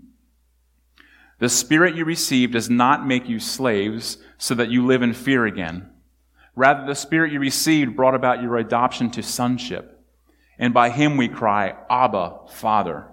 The 1.39 1.49
Spirit 1.49 1.95
you 1.95 2.05
received 2.05 2.53
does 2.53 2.69
not 2.69 3.07
make 3.07 3.27
you 3.27 3.39
slaves 3.39 4.19
so 4.37 4.53
that 4.53 4.69
you 4.69 4.85
live 4.85 5.01
in 5.01 5.13
fear 5.13 5.45
again. 5.47 5.89
Rather, 6.55 6.85
the 6.85 6.93
Spirit 6.93 7.31
you 7.31 7.39
received 7.39 7.95
brought 7.95 8.13
about 8.13 8.43
your 8.43 8.57
adoption 8.57 9.09
to 9.11 9.23
sonship. 9.23 9.99
And 10.59 10.73
by 10.73 10.91
Him 10.91 11.17
we 11.17 11.27
cry, 11.27 11.73
Abba, 11.89 12.41
Father. 12.51 13.07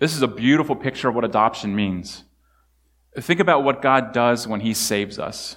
This 0.00 0.16
is 0.16 0.22
a 0.22 0.28
beautiful 0.28 0.74
picture 0.74 1.08
of 1.08 1.14
what 1.14 1.24
adoption 1.24 1.76
means. 1.76 2.24
Think 3.16 3.38
about 3.38 3.62
what 3.62 3.80
God 3.80 4.12
does 4.12 4.48
when 4.48 4.58
He 4.58 4.74
saves 4.74 5.20
us. 5.20 5.56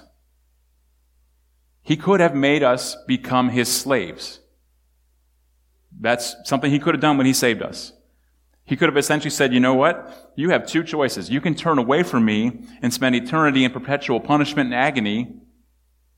He 1.88 1.96
could 1.96 2.20
have 2.20 2.34
made 2.34 2.62
us 2.62 2.96
become 3.06 3.48
His 3.48 3.74
slaves. 3.74 4.40
That's 5.98 6.36
something 6.44 6.70
He 6.70 6.78
could 6.78 6.92
have 6.92 7.00
done 7.00 7.16
when 7.16 7.24
He 7.24 7.32
saved 7.32 7.62
us. 7.62 7.94
He 8.66 8.76
could 8.76 8.90
have 8.90 8.98
essentially 8.98 9.30
said, 9.30 9.54
you 9.54 9.60
know 9.60 9.72
what? 9.72 10.34
You 10.36 10.50
have 10.50 10.66
two 10.66 10.84
choices. 10.84 11.30
You 11.30 11.40
can 11.40 11.54
turn 11.54 11.78
away 11.78 12.02
from 12.02 12.26
me 12.26 12.60
and 12.82 12.92
spend 12.92 13.14
eternity 13.14 13.64
in 13.64 13.72
perpetual 13.72 14.20
punishment 14.20 14.66
and 14.66 14.74
agony, 14.74 15.32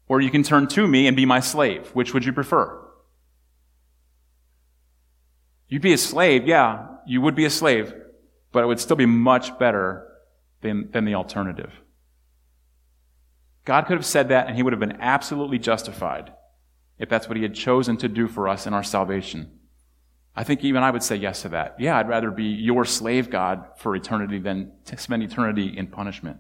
or 0.08 0.20
you 0.20 0.28
can 0.28 0.42
turn 0.42 0.66
to 0.66 0.88
me 0.88 1.06
and 1.06 1.16
be 1.16 1.24
my 1.24 1.38
slave. 1.38 1.90
Which 1.90 2.12
would 2.14 2.24
you 2.24 2.32
prefer? 2.32 2.76
You'd 5.68 5.82
be 5.82 5.92
a 5.92 5.98
slave, 5.98 6.48
yeah, 6.48 6.84
you 7.06 7.20
would 7.20 7.36
be 7.36 7.44
a 7.44 7.50
slave, 7.50 7.94
but 8.50 8.64
it 8.64 8.66
would 8.66 8.80
still 8.80 8.96
be 8.96 9.06
much 9.06 9.56
better 9.56 10.04
than, 10.62 10.90
than 10.90 11.04
the 11.04 11.14
alternative. 11.14 11.70
God 13.70 13.86
could 13.86 13.98
have 13.98 14.04
said 14.04 14.30
that 14.30 14.48
and 14.48 14.56
he 14.56 14.64
would 14.64 14.72
have 14.72 14.80
been 14.80 15.00
absolutely 15.00 15.60
justified 15.60 16.32
if 16.98 17.08
that's 17.08 17.28
what 17.28 17.36
he 17.36 17.44
had 17.44 17.54
chosen 17.54 17.96
to 17.98 18.08
do 18.08 18.26
for 18.26 18.48
us 18.48 18.66
in 18.66 18.74
our 18.74 18.82
salvation. 18.82 19.60
I 20.34 20.42
think 20.42 20.64
even 20.64 20.82
I 20.82 20.90
would 20.90 21.04
say 21.04 21.14
yes 21.14 21.42
to 21.42 21.50
that. 21.50 21.76
Yeah, 21.78 21.96
I'd 21.96 22.08
rather 22.08 22.32
be 22.32 22.46
your 22.46 22.84
slave 22.84 23.30
God 23.30 23.64
for 23.76 23.94
eternity 23.94 24.40
than 24.40 24.72
to 24.86 24.96
spend 24.96 25.22
eternity 25.22 25.72
in 25.78 25.86
punishment. 25.86 26.38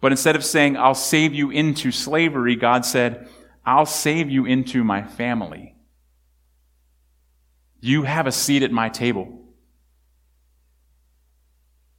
But 0.00 0.12
instead 0.12 0.36
of 0.36 0.44
saying, 0.44 0.76
I'll 0.76 0.94
save 0.94 1.34
you 1.34 1.50
into 1.50 1.90
slavery, 1.90 2.54
God 2.54 2.86
said, 2.86 3.28
I'll 3.66 3.84
save 3.84 4.30
you 4.30 4.46
into 4.46 4.84
my 4.84 5.02
family. 5.02 5.74
You 7.80 8.04
have 8.04 8.28
a 8.28 8.32
seat 8.32 8.62
at 8.62 8.70
my 8.70 8.88
table. 8.88 9.43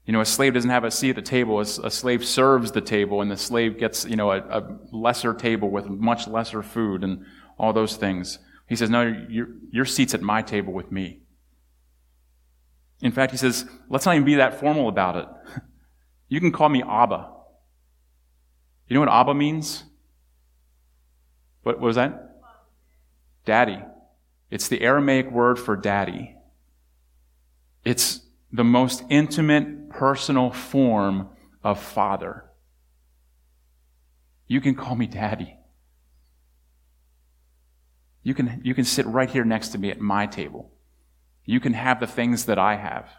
You 0.06 0.14
know, 0.14 0.22
a 0.22 0.26
slave 0.26 0.54
doesn't 0.54 0.70
have 0.70 0.84
a 0.84 0.92
seat 0.92 1.12
at 1.12 1.16
the 1.16 1.22
table. 1.24 1.60
A, 1.60 1.66
slave 1.66 2.24
serves 2.24 2.72
the 2.72 2.82
table, 2.82 3.22
and 3.22 3.32
the 3.32 3.38
slave 3.38 3.80
gets, 3.80 4.06
you 4.06 4.16
know, 4.16 4.32
a, 4.32 4.38
a 4.38 4.78
lesser 4.92 5.34
table 5.34 5.70
with 5.72 5.88
much 5.88 6.28
lesser 6.28 6.62
food 6.62 7.04
and 7.04 7.26
all 7.58 7.74
those 7.74 7.98
things. 7.98 8.38
He 8.68 8.76
says, 8.76 8.90
No, 8.90 9.02
your, 9.30 9.48
your 9.72 9.86
seat's 9.86 10.14
at 10.14 10.22
my 10.22 10.44
table 10.44 10.74
with 10.74 10.92
me. 10.92 11.22
In 13.02 13.12
fact, 13.12 13.32
he 13.32 13.38
says, 13.38 13.66
Let's 13.90 14.06
not 14.06 14.16
even 14.16 14.26
be 14.26 14.36
that 14.36 14.60
formal 14.60 14.90
about 14.90 15.16
it. 15.18 15.28
You 16.28 16.40
can 16.40 16.52
call 16.52 16.70
me 16.70 16.82
Abba. 16.82 17.30
You 18.88 18.96
know 18.96 19.00
what 19.00 19.10
Abba 19.10 19.36
means? 19.36 19.84
What, 21.62 21.80
what 21.80 21.86
was 21.86 21.96
that? 21.98 22.40
Daddy. 23.46 23.80
It's 24.50 24.68
the 24.68 24.82
Aramaic 24.82 25.30
word 25.30 25.60
for 25.60 25.76
daddy. 25.76 26.36
It's 27.84 28.22
the 28.56 28.64
most 28.64 29.04
intimate, 29.10 29.90
personal 29.90 30.50
form 30.50 31.30
of 31.64 31.82
father. 31.82 32.46
You 34.48 34.62
can 34.62 34.76
call 34.76 34.96
me 34.96 35.08
daddy. 35.08 35.58
You 38.24 38.34
can, 38.34 38.62
you 38.64 38.74
can 38.74 38.86
sit 38.86 39.06
right 39.06 39.30
here 39.30 39.44
next 39.44 39.70
to 39.70 39.78
me 39.78 39.92
at 39.92 40.00
my 40.00 40.26
table. 40.26 40.72
You 41.44 41.60
can 41.60 41.74
have 41.74 42.00
the 42.00 42.08
things 42.08 42.46
that 42.46 42.58
I 42.58 42.76
have. 42.76 43.10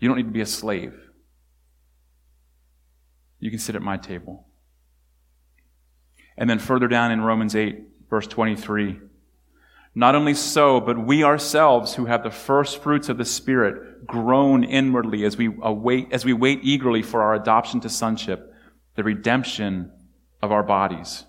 You 0.00 0.08
don't 0.08 0.16
need 0.16 0.24
to 0.24 0.30
be 0.30 0.40
a 0.40 0.46
slave. 0.46 0.94
You 3.40 3.50
can 3.50 3.58
sit 3.58 3.76
at 3.76 3.82
my 3.82 3.96
table. 3.98 4.46
And 6.36 6.48
then 6.48 6.58
further 6.58 6.88
down 6.88 7.12
in 7.12 7.20
Romans 7.20 7.54
8, 7.54 7.78
verse 8.08 8.26
23, 8.26 9.00
not 9.94 10.14
only 10.14 10.34
so, 10.34 10.80
but 10.80 10.98
we 10.98 11.24
ourselves 11.24 11.94
who 11.94 12.06
have 12.06 12.22
the 12.22 12.30
first 12.30 12.82
fruits 12.82 13.08
of 13.08 13.18
the 13.18 13.24
Spirit 13.24 14.06
groan 14.06 14.64
inwardly 14.64 15.24
as 15.24 15.36
we 15.36 15.46
await, 15.62 16.12
as 16.12 16.24
we 16.24 16.32
wait 16.32 16.60
eagerly 16.62 17.02
for 17.02 17.22
our 17.22 17.34
adoption 17.34 17.80
to 17.80 17.88
sonship, 17.88 18.52
the 18.94 19.04
redemption 19.04 19.90
of 20.40 20.52
our 20.52 20.62
bodies 20.62 21.24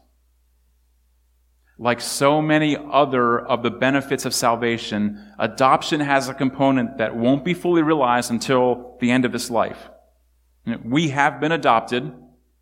like 1.80 2.02
so 2.02 2.42
many 2.42 2.76
other 2.76 3.40
of 3.40 3.64
the 3.64 3.72
benefits 3.72 4.26
of 4.26 4.34
salvation, 4.34 5.34
adoption 5.40 6.02
has 6.02 6.28
a 6.28 6.34
component 6.34 6.98
that 6.98 7.16
won't 7.16 7.46
be 7.46 7.54
fully 7.54 7.82
realized 7.82 8.30
until 8.30 8.98
the 9.00 9.10
end 9.10 9.24
of 9.24 9.32
this 9.32 9.50
life. 9.50 9.90
We 10.84 11.10
have 11.10 11.40
been 11.40 11.54
adopted. 11.54 12.12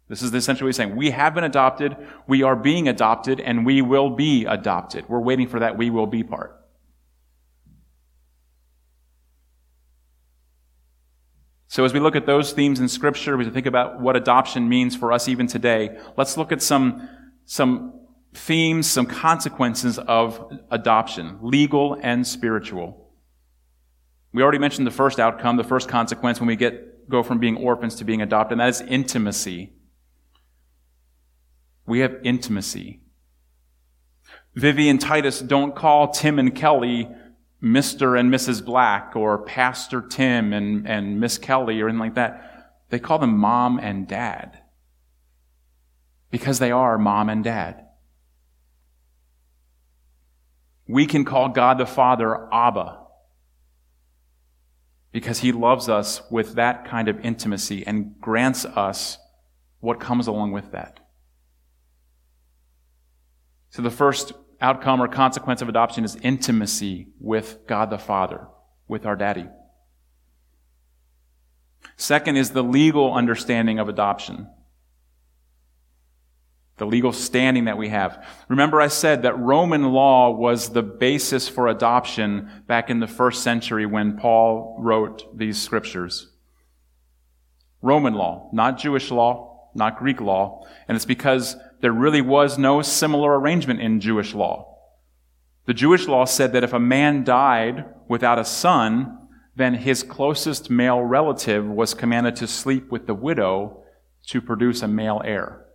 This 0.10 0.22
is 0.22 0.34
essentially 0.34 0.72
saying. 0.72 0.96
We 0.96 1.12
have 1.12 1.36
been 1.36 1.44
adopted, 1.44 1.98
we 2.28 2.44
are 2.44 2.56
being 2.56 2.88
adopted, 2.88 3.40
and 3.40 3.66
we 3.66 3.82
will 3.82 4.10
be 4.10 4.46
adopted. 4.46 5.08
We're 5.10 5.20
waiting 5.20 5.48
for 5.48 5.60
that 5.60 5.78
we 5.78 5.90
will 5.90 6.08
be 6.08 6.24
part. 6.24 6.54
So 11.68 11.84
as 11.84 11.94
we 11.94 12.00
look 12.00 12.16
at 12.16 12.26
those 12.26 12.54
themes 12.54 12.80
in 12.80 12.88
scripture, 12.88 13.36
we 13.36 13.48
think 13.50 13.66
about 13.66 14.00
what 14.00 14.16
adoption 14.16 14.70
means 14.70 14.96
for 14.96 15.12
us 15.12 15.28
even 15.28 15.48
today, 15.48 16.00
let's 16.16 16.38
look 16.38 16.52
at 16.52 16.62
some, 16.62 17.08
some 17.46 17.94
themes, 18.34 18.90
some 18.90 19.06
consequences 19.06 20.00
of 20.00 20.60
adoption, 20.72 21.38
legal 21.42 21.98
and 22.02 22.26
spiritual. 22.26 23.12
We 24.32 24.42
already 24.42 24.60
mentioned 24.60 24.88
the 24.88 24.92
first 24.92 25.20
outcome, 25.20 25.58
the 25.58 25.64
first 25.64 25.90
consequence 25.90 26.40
when 26.40 26.48
we 26.48 26.56
get, 26.56 27.10
go 27.10 27.22
from 27.24 27.40
being 27.40 27.58
orphans 27.58 27.96
to 27.96 28.06
being 28.06 28.22
adopted, 28.22 28.54
and 28.54 28.62
that 28.62 28.70
is 28.70 28.82
intimacy. 28.82 29.74
We 31.88 32.00
have 32.00 32.18
intimacy. 32.24 33.00
Vivi 34.54 34.90
and 34.90 35.00
Titus 35.02 35.40
don't 35.40 35.76
call 35.76 36.10
Tim 36.10 36.38
and 36.38 36.54
Kelly 36.54 37.10
Mr. 37.62 38.20
and 38.20 38.32
Mrs. 38.32 38.64
Black 38.64 39.16
or 39.16 39.40
Pastor 39.40 40.02
Tim 40.02 40.54
and, 40.54 40.88
and 40.88 41.20
Miss 41.20 41.38
Kelly 41.38 41.82
or 41.82 41.88
anything 41.88 42.00
like 42.00 42.16
that. 42.16 42.76
They 42.90 43.00
call 43.00 43.20
them 43.20 43.38
mom 43.38 43.80
and 43.80 44.08
dad. 44.08 44.60
Because 46.30 46.60
they 46.60 46.72
are 46.72 46.98
mom 46.98 47.30
and 47.30 47.44
dad. 47.44 47.86
We 50.88 51.06
can 51.06 51.26
call 51.26 51.50
God 51.50 51.78
the 51.78 51.86
Father 51.86 52.48
Abba 52.54 53.00
because 55.12 55.40
he 55.40 55.52
loves 55.52 55.90
us 55.90 56.22
with 56.30 56.56
that 56.56 56.86
kind 56.86 57.08
of 57.08 57.20
intimacy 57.22 57.86
and 57.88 58.20
grants 58.20 58.66
us 58.66 59.18
what 59.80 60.00
comes 60.00 60.28
along 60.28 60.52
with 60.52 60.72
that. 60.72 61.00
So 63.78 63.84
the 63.84 63.92
first 63.92 64.34
outcome 64.60 65.04
or 65.04 65.08
consequence 65.08 65.62
of 65.62 65.70
adoption 65.70 66.04
is 66.04 66.18
intimacy 66.24 67.10
with 67.20 67.60
God 67.68 67.92
the 67.92 68.00
Father, 68.00 68.48
with 68.88 69.06
our 69.06 69.16
daddy. 69.16 69.46
Second 71.96 72.38
is 72.38 72.50
the 72.50 72.64
legal 72.64 73.14
understanding 73.14 73.78
of 73.78 73.88
adoption. 73.88 74.48
The 76.78 76.88
legal 76.88 77.14
standing 77.14 77.66
that 77.66 77.78
we 77.78 77.90
have. 77.90 78.26
Remember 78.48 78.82
I 78.82 78.88
said 78.88 79.22
that 79.22 79.38
Roman 79.38 79.84
law 79.84 80.32
was 80.32 80.70
the 80.70 80.82
basis 80.82 81.48
for 81.48 81.68
adoption 81.68 82.50
back 82.66 82.90
in 82.90 83.00
the 83.00 83.06
first 83.06 83.44
century 83.44 83.86
when 83.86 84.18
Paul 84.18 84.76
wrote 84.80 85.38
these 85.38 85.62
scriptures. 85.62 86.32
Roman 87.84 88.16
law, 88.16 88.50
not 88.52 88.80
Jewish 88.80 89.12
law, 89.12 89.70
not 89.76 90.00
Greek 90.00 90.20
law. 90.20 90.66
And 90.88 90.96
it's 90.96 91.06
because 91.06 91.56
there 91.82 91.92
really 91.92 92.22
was 92.22 92.58
no 92.58 92.82
similar 92.82 93.40
arrangement 93.40 93.82
in 93.82 94.00
Jewish 94.00 94.34
law. 94.34 94.78
The 95.66 95.74
Jewish 95.74 96.08
law 96.08 96.26
said 96.26 96.54
that 96.54 96.64
if 96.64 96.74
a 96.74 96.80
man 96.80 97.24
died 97.24 97.86
without 98.08 98.40
a 98.40 98.46
son, 98.46 99.28
then 99.56 99.74
his 99.74 100.04
closest 100.04 100.70
male 100.70 101.02
relative 101.02 101.66
was 101.66 101.94
commanded 101.94 102.36
to 102.38 102.48
sleep 102.48 102.92
with 102.92 103.06
the 103.06 103.14
widow 103.14 103.84
to 104.28 104.42
produce 104.42 104.82
a 104.82 104.88
male 104.88 105.22
heir. 105.26 105.66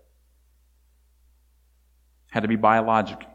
Had 2.31 2.41
to 2.41 2.49
be 2.49 2.57
biological. 2.57 3.29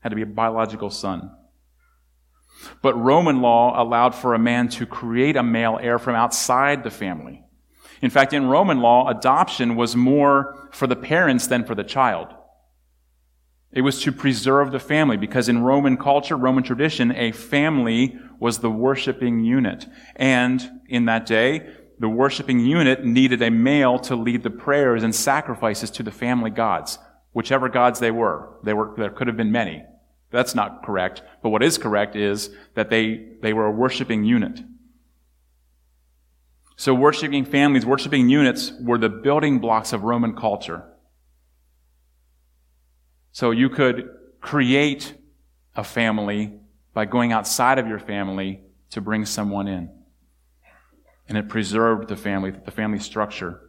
Had 0.00 0.08
to 0.10 0.16
be 0.16 0.22
a 0.22 0.26
biological 0.26 0.90
son. 0.90 1.30
But 2.82 2.94
Roman 2.94 3.40
law 3.40 3.80
allowed 3.80 4.14
for 4.14 4.34
a 4.34 4.38
man 4.38 4.68
to 4.70 4.86
create 4.86 5.36
a 5.36 5.42
male 5.42 5.78
heir 5.80 5.98
from 5.98 6.14
outside 6.14 6.82
the 6.82 6.90
family. 6.90 7.44
In 8.02 8.10
fact, 8.10 8.32
in 8.32 8.48
Roman 8.48 8.80
law, 8.80 9.08
adoption 9.08 9.76
was 9.76 9.94
more 9.94 10.68
for 10.72 10.88
the 10.88 10.96
parents 10.96 11.46
than 11.46 11.64
for 11.64 11.76
the 11.76 11.84
child. 11.84 12.34
It 13.70 13.82
was 13.82 14.02
to 14.02 14.12
preserve 14.12 14.70
the 14.70 14.80
family 14.80 15.16
because 15.16 15.48
in 15.48 15.62
Roman 15.62 15.96
culture, 15.96 16.36
Roman 16.36 16.64
tradition, 16.64 17.12
a 17.12 17.32
family 17.32 18.18
was 18.38 18.58
the 18.58 18.70
worshiping 18.70 19.44
unit. 19.44 19.86
And 20.16 20.68
in 20.88 21.06
that 21.06 21.24
day, 21.24 21.70
the 21.98 22.08
worshiping 22.08 22.60
unit 22.60 23.04
needed 23.04 23.40
a 23.40 23.50
male 23.50 23.98
to 24.00 24.16
lead 24.16 24.42
the 24.42 24.50
prayers 24.50 25.04
and 25.04 25.14
sacrifices 25.14 25.90
to 25.92 26.02
the 26.02 26.10
family 26.10 26.50
gods, 26.50 26.98
whichever 27.32 27.68
gods 27.68 28.00
they 28.00 28.10
were. 28.10 28.48
They 28.64 28.74
were 28.74 28.92
there 28.96 29.10
could 29.10 29.28
have 29.28 29.36
been 29.36 29.52
many. 29.52 29.84
That's 30.32 30.54
not 30.54 30.82
correct. 30.82 31.22
But 31.42 31.50
what 31.50 31.62
is 31.62 31.78
correct 31.78 32.16
is 32.16 32.50
that 32.74 32.90
they, 32.90 33.28
they 33.40 33.52
were 33.52 33.66
a 33.66 33.70
worshiping 33.70 34.24
unit. 34.24 34.60
So 36.76 36.94
worshiping 36.94 37.44
families, 37.44 37.86
worshiping 37.86 38.28
units 38.28 38.72
were 38.80 38.98
the 38.98 39.08
building 39.08 39.58
blocks 39.58 39.92
of 39.92 40.02
Roman 40.02 40.34
culture. 40.34 40.84
So 43.32 43.50
you 43.50 43.68
could 43.68 44.08
create 44.40 45.14
a 45.74 45.84
family 45.84 46.52
by 46.92 47.04
going 47.06 47.32
outside 47.32 47.78
of 47.78 47.86
your 47.86 47.98
family 47.98 48.62
to 48.90 49.00
bring 49.00 49.24
someone 49.24 49.68
in. 49.68 49.90
And 51.28 51.38
it 51.38 51.48
preserved 51.48 52.08
the 52.08 52.16
family, 52.16 52.50
the 52.50 52.70
family 52.70 52.98
structure. 52.98 53.60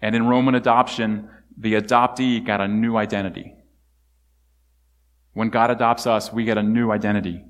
And 0.00 0.14
in 0.14 0.26
Roman 0.26 0.54
adoption, 0.54 1.28
the 1.56 1.74
adoptee 1.74 2.44
got 2.44 2.60
a 2.60 2.68
new 2.68 2.96
identity. 2.96 3.54
When 5.32 5.50
God 5.50 5.70
adopts 5.70 6.06
us, 6.06 6.32
we 6.32 6.44
get 6.44 6.58
a 6.58 6.62
new 6.62 6.90
identity. 6.90 7.42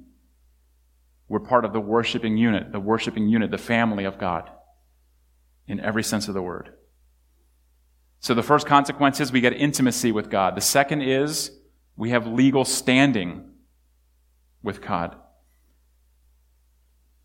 We're 1.28 1.40
part 1.40 1.64
of 1.64 1.73
the 1.73 1.80
worshiping 1.80 2.37
unit, 2.37 2.73
the 2.73 2.80
worshiping 2.80 3.28
unit, 3.28 3.50
the 3.50 3.59
family 3.59 4.04
of 4.04 4.18
God, 4.18 4.50
in 5.66 5.80
every 5.80 6.02
sense 6.02 6.28
of 6.28 6.35
the 6.35 6.42
word. 6.42 6.73
So 8.21 8.35
the 8.35 8.42
first 8.42 8.66
consequence 8.66 9.21
is 9.21 9.33
we 9.33 9.40
get 9.40 9.52
intimacy 9.52 10.12
with 10.12 10.30
God. 10.30 10.56
The 10.56 10.61
second 10.61 11.02
is 11.02 11.50
we 11.97 12.11
have 12.11 12.26
legal 12.26 12.64
standing 12.64 13.50
with 14.62 14.80
God. 14.80 15.16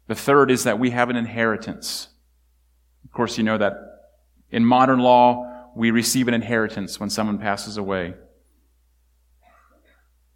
The 0.07 0.15
third 0.15 0.51
is 0.51 0.63
that 0.65 0.79
we 0.79 0.89
have 0.89 1.09
an 1.09 1.15
inheritance. 1.15 2.09
Of 3.05 3.11
course, 3.11 3.37
you 3.37 3.43
know 3.43 3.57
that 3.57 3.73
in 4.49 4.65
modern 4.65 4.99
law, 4.99 5.69
we 5.75 5.91
receive 5.91 6.27
an 6.27 6.33
inheritance 6.33 6.99
when 6.99 7.09
someone 7.09 7.37
passes 7.37 7.77
away. 7.77 8.15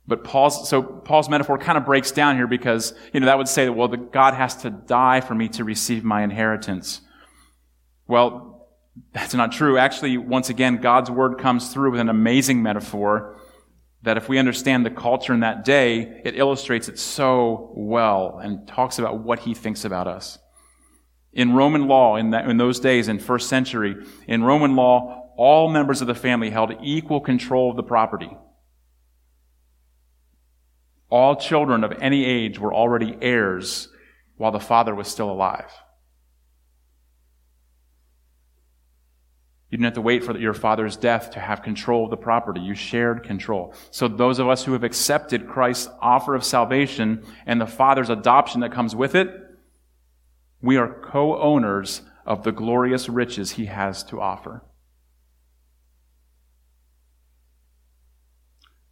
But 0.08 0.24
Paul's, 0.24 0.70
so 0.70 0.84
Paul's 0.84 1.30
metaphor 1.30 1.58
kind 1.58 1.78
of 1.78 1.86
breaks 1.86 2.12
down 2.12 2.36
here 2.36 2.48
because, 2.48 2.94
you 3.12 3.20
know, 3.20 3.26
that 3.26 3.38
would 3.38 3.48
say 3.48 3.66
that, 3.66 3.74
well, 3.74 3.88
God 3.88 4.36
has 4.36 4.56
to 4.58 4.70
die 4.70 5.22
for 5.22 5.34
me 5.34 5.50
to 5.50 5.64
receive 5.64 6.04
my 6.04 6.24
inheritance. 6.24 7.02
Well, 8.08 8.68
that's 9.14 9.34
not 9.34 9.52
true. 9.52 9.78
Actually, 9.78 10.18
once 10.18 10.50
again, 10.50 10.78
God's 10.78 11.10
word 11.10 11.40
comes 11.40 11.74
through 11.74 11.92
with 11.92 12.00
an 12.00 12.10
amazing 12.10 12.62
metaphor 12.62 13.40
that 14.04 14.18
if 14.18 14.30
we 14.30 14.38
understand 14.38 14.86
the 14.86 14.92
culture 14.92 15.34
in 15.34 15.40
that 15.40 15.66
day, 15.66 16.22
it 16.24 16.38
illustrates 16.38 16.88
it 16.88 17.00
so 17.00 17.72
well 17.76 18.40
and 18.42 18.68
talks 18.68 19.00
about 19.00 19.24
what 19.24 19.40
he 19.40 19.56
thinks 19.56 19.84
about 19.84 20.08
us. 20.08 20.38
In 21.34 21.54
Roman 21.54 21.88
law, 21.88 22.16
in, 22.16 22.30
that, 22.30 22.48
in 22.48 22.58
those 22.58 22.80
days, 22.80 23.08
in 23.08 23.18
first 23.18 23.50
century, 23.50 23.96
in 24.28 24.44
Roman 24.44 24.76
law, 24.76 25.24
all 25.36 25.70
members 25.70 26.02
of 26.02 26.08
the 26.08 26.16
family 26.16 26.52
held 26.52 26.72
equal 26.82 27.20
control 27.20 27.72
of 27.72 27.76
the 27.76 27.84
property. 27.84 28.30
All 31.10 31.36
children 31.36 31.84
of 31.84 31.94
any 32.00 32.26
age 32.26 32.60
were 32.60 32.74
already 32.74 33.18
heirs 33.22 33.90
while 34.38 34.52
the 34.52 34.60
father 34.60 34.94
was 34.94 35.08
still 35.08 35.32
alive. 35.32 35.72
You 39.70 39.78
didn't 39.78 39.86
have 39.86 39.94
to 39.96 40.02
wait 40.02 40.24
for 40.24 40.38
your 40.38 40.54
father's 40.54 40.96
death 40.96 41.32
to 41.32 41.40
have 41.40 41.62
control 41.62 42.06
of 42.06 42.10
the 42.10 42.18
property. 42.18 42.62
You 42.62 42.76
shared 42.76 43.24
control. 43.24 43.74
So 43.92 44.08
those 44.08 44.40
of 44.40 44.48
us 44.48 44.64
who 44.64 44.74
have 44.74 44.84
accepted 44.84 45.50
Christ's 45.50 45.90
offer 46.02 46.34
of 46.34 46.44
salvation 46.44 47.26
and 47.46 47.60
the 47.60 47.66
father's 47.66 48.10
adoption 48.10 48.62
that 48.62 48.72
comes 48.72 48.96
with 48.96 49.16
it, 49.16 49.30
we 50.62 50.78
are 50.78 51.02
co-owners 51.04 52.04
of 52.26 52.44
the 52.44 52.52
glorious 52.52 53.10
riches 53.10 53.52
he 53.52 53.66
has 53.66 54.04
to 54.06 54.22
offer. 54.22 54.64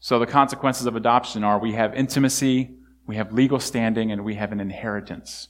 So 0.03 0.19
the 0.19 0.27
consequences 0.27 0.85
of 0.85 0.97
adoption 0.97 1.45
are 1.45 1.57
we 1.57 1.71
have 1.75 1.93
intimacy, 1.93 2.75
we 3.07 3.15
have 3.15 3.31
legal 3.31 3.57
standing, 3.57 4.11
and 4.11 4.25
we 4.25 4.35
have 4.35 4.51
an 4.51 4.59
inheritance. 4.59 5.47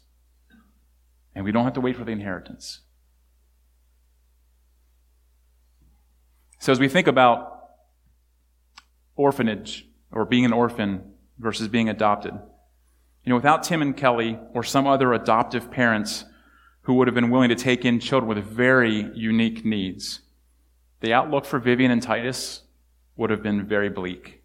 And 1.33 1.43
we 1.43 1.51
don't 1.51 1.63
have 1.63 1.73
to 1.73 1.81
wait 1.81 1.95
for 1.95 2.03
the 2.03 2.11
inheritance. 2.11 2.81
So 6.59 6.71
as 6.71 6.79
we 6.79 6.87
think 6.87 7.07
about 7.07 7.61
orphanage 9.15 9.87
or 10.11 10.23
being 10.23 10.45
an 10.45 10.53
orphan 10.53 11.13
versus 11.39 11.67
being 11.67 11.89
adopted, 11.89 12.35
you 13.23 13.31
know, 13.31 13.35
without 13.35 13.63
Tim 13.63 13.81
and 13.81 13.97
Kelly 13.97 14.37
or 14.53 14.61
some 14.61 14.85
other 14.85 15.13
adoptive 15.13 15.71
parents 15.71 16.25
who 16.81 16.93
would 16.93 17.07
have 17.07 17.15
been 17.15 17.31
willing 17.31 17.49
to 17.49 17.55
take 17.55 17.85
in 17.85 17.99
children 17.99 18.29
with 18.29 18.45
very 18.45 19.09
unique 19.15 19.65
needs, 19.65 20.19
the 20.99 21.11
outlook 21.11 21.43
for 21.43 21.57
Vivian 21.57 21.89
and 21.89 22.03
Titus 22.03 22.61
would 23.15 23.31
have 23.31 23.41
been 23.41 23.65
very 23.65 23.89
bleak. 23.89 24.41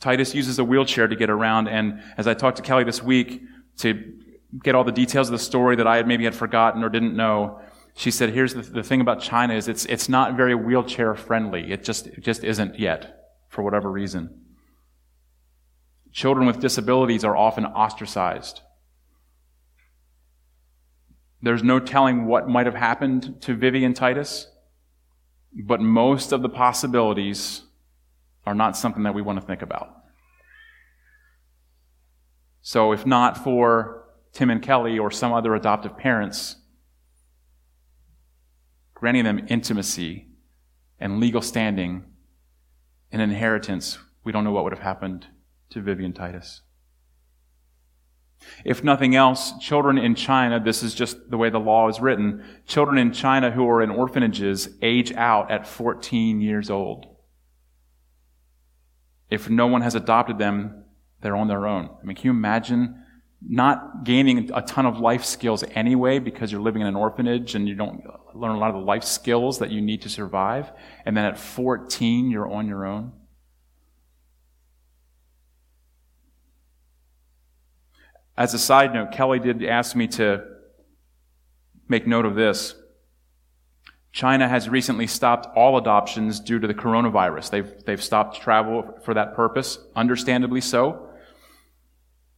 Titus 0.00 0.34
uses 0.34 0.58
a 0.58 0.64
wheelchair 0.64 1.08
to 1.08 1.16
get 1.16 1.30
around, 1.30 1.68
and 1.68 2.02
as 2.16 2.26
I 2.26 2.34
talked 2.34 2.58
to 2.58 2.62
Kelly 2.62 2.84
this 2.84 3.02
week 3.02 3.42
to 3.78 4.20
get 4.62 4.74
all 4.74 4.84
the 4.84 4.92
details 4.92 5.28
of 5.28 5.32
the 5.32 5.38
story 5.38 5.76
that 5.76 5.86
I 5.86 5.96
had 5.96 6.06
maybe 6.06 6.24
had 6.24 6.34
forgotten 6.34 6.84
or 6.84 6.88
didn't 6.88 7.16
know, 7.16 7.60
she 7.94 8.10
said, 8.10 8.30
here's 8.30 8.54
the, 8.54 8.62
the 8.62 8.82
thing 8.82 9.00
about 9.00 9.20
China 9.20 9.54
is 9.54 9.68
it's, 9.68 9.86
it's 9.86 10.08
not 10.08 10.36
very 10.36 10.54
wheelchair 10.54 11.14
friendly. 11.14 11.72
It 11.72 11.82
just, 11.82 12.06
it 12.06 12.20
just 12.20 12.44
isn't 12.44 12.78
yet, 12.78 13.30
for 13.48 13.62
whatever 13.62 13.90
reason. 13.90 14.42
Children 16.12 16.46
with 16.46 16.60
disabilities 16.60 17.24
are 17.24 17.36
often 17.36 17.64
ostracized. 17.64 18.60
There's 21.42 21.62
no 21.62 21.78
telling 21.78 22.26
what 22.26 22.48
might 22.48 22.66
have 22.66 22.74
happened 22.74 23.40
to 23.42 23.54
Vivian 23.54 23.94
Titus, 23.94 24.48
but 25.52 25.80
most 25.80 26.32
of 26.32 26.42
the 26.42 26.48
possibilities 26.48 27.62
are 28.46 28.54
not 28.54 28.76
something 28.76 29.02
that 29.02 29.14
we 29.14 29.22
want 29.22 29.40
to 29.40 29.46
think 29.46 29.62
about. 29.62 29.92
So 32.62 32.92
if 32.92 33.04
not 33.04 33.36
for 33.36 34.04
Tim 34.32 34.50
and 34.50 34.62
Kelly 34.62 34.98
or 34.98 35.10
some 35.10 35.32
other 35.32 35.54
adoptive 35.54 35.96
parents, 35.96 36.56
granting 38.94 39.24
them 39.24 39.46
intimacy 39.48 40.28
and 40.98 41.20
legal 41.20 41.42
standing 41.42 42.04
and 43.12 43.20
inheritance, 43.20 43.98
we 44.24 44.32
don't 44.32 44.44
know 44.44 44.52
what 44.52 44.64
would 44.64 44.72
have 44.72 44.82
happened 44.82 45.26
to 45.70 45.80
Vivian 45.80 46.12
Titus. 46.12 46.62
If 48.64 48.84
nothing 48.84 49.14
else, 49.14 49.52
children 49.58 49.98
in 49.98 50.14
China, 50.14 50.60
this 50.62 50.82
is 50.82 50.94
just 50.94 51.30
the 51.30 51.38
way 51.38 51.50
the 51.50 51.58
law 51.58 51.88
is 51.88 52.00
written, 52.00 52.44
children 52.66 52.98
in 52.98 53.12
China 53.12 53.50
who 53.50 53.68
are 53.68 53.82
in 53.82 53.90
orphanages 53.90 54.68
age 54.82 55.12
out 55.12 55.50
at 55.50 55.66
14 55.66 56.40
years 56.40 56.70
old. 56.70 57.15
If 59.30 59.50
no 59.50 59.66
one 59.66 59.82
has 59.82 59.94
adopted 59.94 60.38
them, 60.38 60.84
they're 61.20 61.36
on 61.36 61.48
their 61.48 61.66
own. 61.66 61.90
I 62.00 62.04
mean, 62.04 62.16
can 62.16 62.26
you 62.26 62.30
imagine 62.30 63.02
not 63.42 64.04
gaining 64.04 64.50
a 64.54 64.62
ton 64.62 64.86
of 64.86 64.98
life 64.98 65.24
skills 65.24 65.62
anyway 65.74 66.18
because 66.18 66.50
you're 66.50 66.60
living 66.60 66.82
in 66.82 66.88
an 66.88 66.96
orphanage 66.96 67.54
and 67.54 67.68
you 67.68 67.74
don't 67.74 68.02
learn 68.34 68.56
a 68.56 68.58
lot 68.58 68.70
of 68.70 68.76
the 68.76 68.86
life 68.86 69.04
skills 69.04 69.58
that 69.58 69.70
you 69.70 69.80
need 69.80 70.02
to 70.02 70.08
survive. 70.08 70.70
And 71.04 71.16
then 71.16 71.24
at 71.24 71.38
14, 71.38 72.30
you're 72.30 72.50
on 72.50 72.66
your 72.66 72.86
own. 72.86 73.12
As 78.36 78.52
a 78.52 78.58
side 78.58 78.92
note, 78.92 79.12
Kelly 79.12 79.38
did 79.38 79.64
ask 79.64 79.96
me 79.96 80.06
to 80.08 80.44
make 81.88 82.06
note 82.06 82.26
of 82.26 82.34
this. 82.34 82.74
China 84.16 84.48
has 84.48 84.66
recently 84.66 85.06
stopped 85.06 85.46
all 85.54 85.76
adoptions 85.76 86.40
due 86.40 86.58
to 86.58 86.66
the 86.66 86.72
coronavirus. 86.72 87.50
They've, 87.50 87.84
they've 87.84 88.02
stopped 88.02 88.40
travel 88.40 88.98
for 89.04 89.12
that 89.12 89.34
purpose, 89.34 89.78
understandably 89.94 90.62
so. 90.62 91.10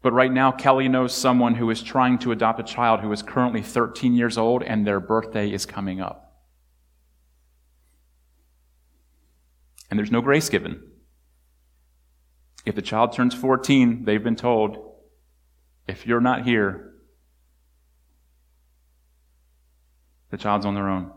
But 0.02 0.12
right 0.12 0.32
now, 0.32 0.50
Kelly 0.50 0.88
knows 0.88 1.14
someone 1.14 1.54
who 1.54 1.70
is 1.70 1.80
trying 1.80 2.18
to 2.18 2.32
adopt 2.32 2.58
a 2.58 2.64
child 2.64 2.98
who 2.98 3.12
is 3.12 3.22
currently 3.22 3.62
13 3.62 4.14
years 4.14 4.36
old 4.36 4.64
and 4.64 4.84
their 4.84 4.98
birthday 4.98 5.52
is 5.52 5.66
coming 5.66 6.00
up. 6.00 6.42
And 9.88 9.96
there's 9.96 10.10
no 10.10 10.20
grace 10.20 10.48
given. 10.48 10.82
If 12.66 12.74
the 12.74 12.82
child 12.82 13.12
turns 13.12 13.36
14, 13.36 14.04
they've 14.04 14.24
been 14.24 14.34
told, 14.34 14.96
if 15.86 16.08
you're 16.08 16.20
not 16.20 16.44
here, 16.44 16.94
the 20.32 20.36
child's 20.36 20.66
on 20.66 20.74
their 20.74 20.88
own. 20.88 21.12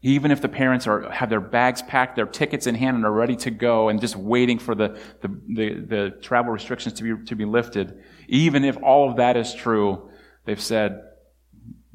Even 0.00 0.30
if 0.30 0.40
the 0.40 0.48
parents 0.48 0.86
are, 0.86 1.10
have 1.10 1.28
their 1.28 1.40
bags 1.40 1.82
packed, 1.82 2.14
their 2.14 2.26
tickets 2.26 2.66
in 2.68 2.76
hand, 2.76 2.96
and 2.96 3.04
are 3.04 3.12
ready 3.12 3.34
to 3.34 3.50
go 3.50 3.88
and 3.88 4.00
just 4.00 4.14
waiting 4.14 4.58
for 4.58 4.74
the, 4.74 5.00
the, 5.22 5.28
the, 5.48 5.74
the 5.80 6.10
travel 6.22 6.52
restrictions 6.52 6.94
to 6.94 7.02
be, 7.02 7.24
to 7.26 7.34
be 7.34 7.44
lifted, 7.44 8.00
even 8.28 8.64
if 8.64 8.76
all 8.82 9.10
of 9.10 9.16
that 9.16 9.36
is 9.36 9.52
true, 9.54 10.08
they've 10.44 10.60
said, 10.60 11.02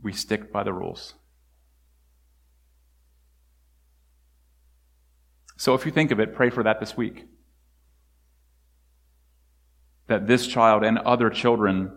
we 0.02 0.12
stick 0.12 0.52
by 0.52 0.64
the 0.64 0.74
rules. 0.74 1.14
So 5.56 5.74
if 5.74 5.86
you 5.86 5.94
think 5.94 6.12
of 6.12 6.20
it, 6.20 6.36
pray 6.36 6.50
for 6.50 6.64
that 6.64 6.82
this 6.82 6.98
week. 6.98 7.26
That 10.08 10.28
this 10.28 10.46
child 10.46 10.84
and 10.84 10.98
other 10.98 11.30
children 11.30 11.90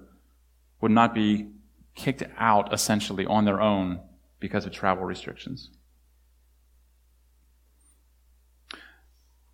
would 0.81 0.93
not 0.93 1.15
be 1.15 1.49
kicked 1.97 2.23
out 2.39 2.73
essentially 2.73 3.27
on 3.27 3.45
their 3.45 3.61
own 3.61 4.01
because 4.39 4.67
of 4.67 4.73
travel 4.73 5.05
restrictions. 5.05 5.71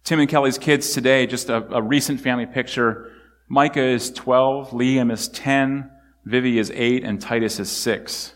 Tim 0.04 0.18
and 0.18 0.28
Kelly's 0.28 0.58
kids 0.58 0.92
today, 0.92 1.26
just 1.26 1.48
a, 1.48 1.64
a, 1.74 1.80
recent 1.80 2.20
family 2.20 2.46
picture. 2.46 3.12
Micah 3.48 3.82
is 3.82 4.10
12, 4.10 4.70
Liam 4.70 5.12
is 5.12 5.28
10, 5.28 5.90
Vivi 6.24 6.58
is 6.58 6.72
8, 6.74 7.04
and 7.04 7.20
Titus 7.20 7.60
is 7.60 7.70
6. 7.70 8.34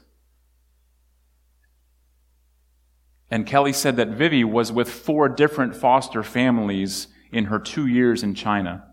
And 3.30 3.44
Kelly 3.44 3.72
said 3.72 3.96
that 3.96 4.08
Vivi 4.08 4.44
was 4.44 4.70
with 4.70 4.88
four 4.88 5.28
different 5.28 5.74
foster 5.74 6.22
families 6.22 7.08
in 7.32 7.46
her 7.46 7.58
two 7.58 7.86
years 7.86 8.22
in 8.22 8.34
China. 8.34 8.84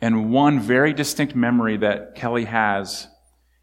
And 0.00 0.30
one 0.32 0.60
very 0.60 0.92
distinct 0.92 1.34
memory 1.34 1.76
that 1.78 2.14
Kelly 2.14 2.44
has 2.44 3.08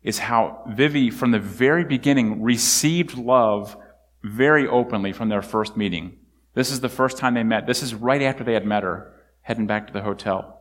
is 0.03 0.19
how 0.19 0.63
Vivi, 0.67 1.09
from 1.09 1.31
the 1.31 1.39
very 1.39 1.85
beginning, 1.85 2.41
received 2.41 3.17
love 3.17 3.77
very 4.23 4.67
openly 4.67 5.13
from 5.13 5.29
their 5.29 5.41
first 5.41 5.77
meeting. 5.77 6.17
This 6.57 6.71
is 6.71 6.79
the 6.79 6.89
first 6.89 7.19
time 7.19 7.35
they 7.35 7.43
met. 7.43 7.67
This 7.67 7.83
is 7.83 7.93
right 7.93 8.23
after 8.23 8.43
they 8.43 8.55
had 8.55 8.65
met 8.65 8.81
her, 8.81 9.13
heading 9.41 9.67
back 9.67 9.85
to 9.85 9.93
the 9.93 10.01
hotel. 10.01 10.59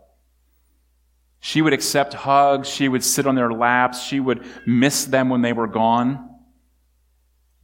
She 1.40 1.62
would 1.62 1.72
accept 1.72 2.12
hugs. 2.12 2.68
She 2.68 2.86
would 2.86 3.02
sit 3.02 3.26
on 3.26 3.34
their 3.34 3.50
laps. 3.50 4.02
She 4.02 4.20
would 4.20 4.44
miss 4.66 5.06
them 5.06 5.30
when 5.30 5.40
they 5.40 5.54
were 5.54 5.66
gone. 5.66 6.28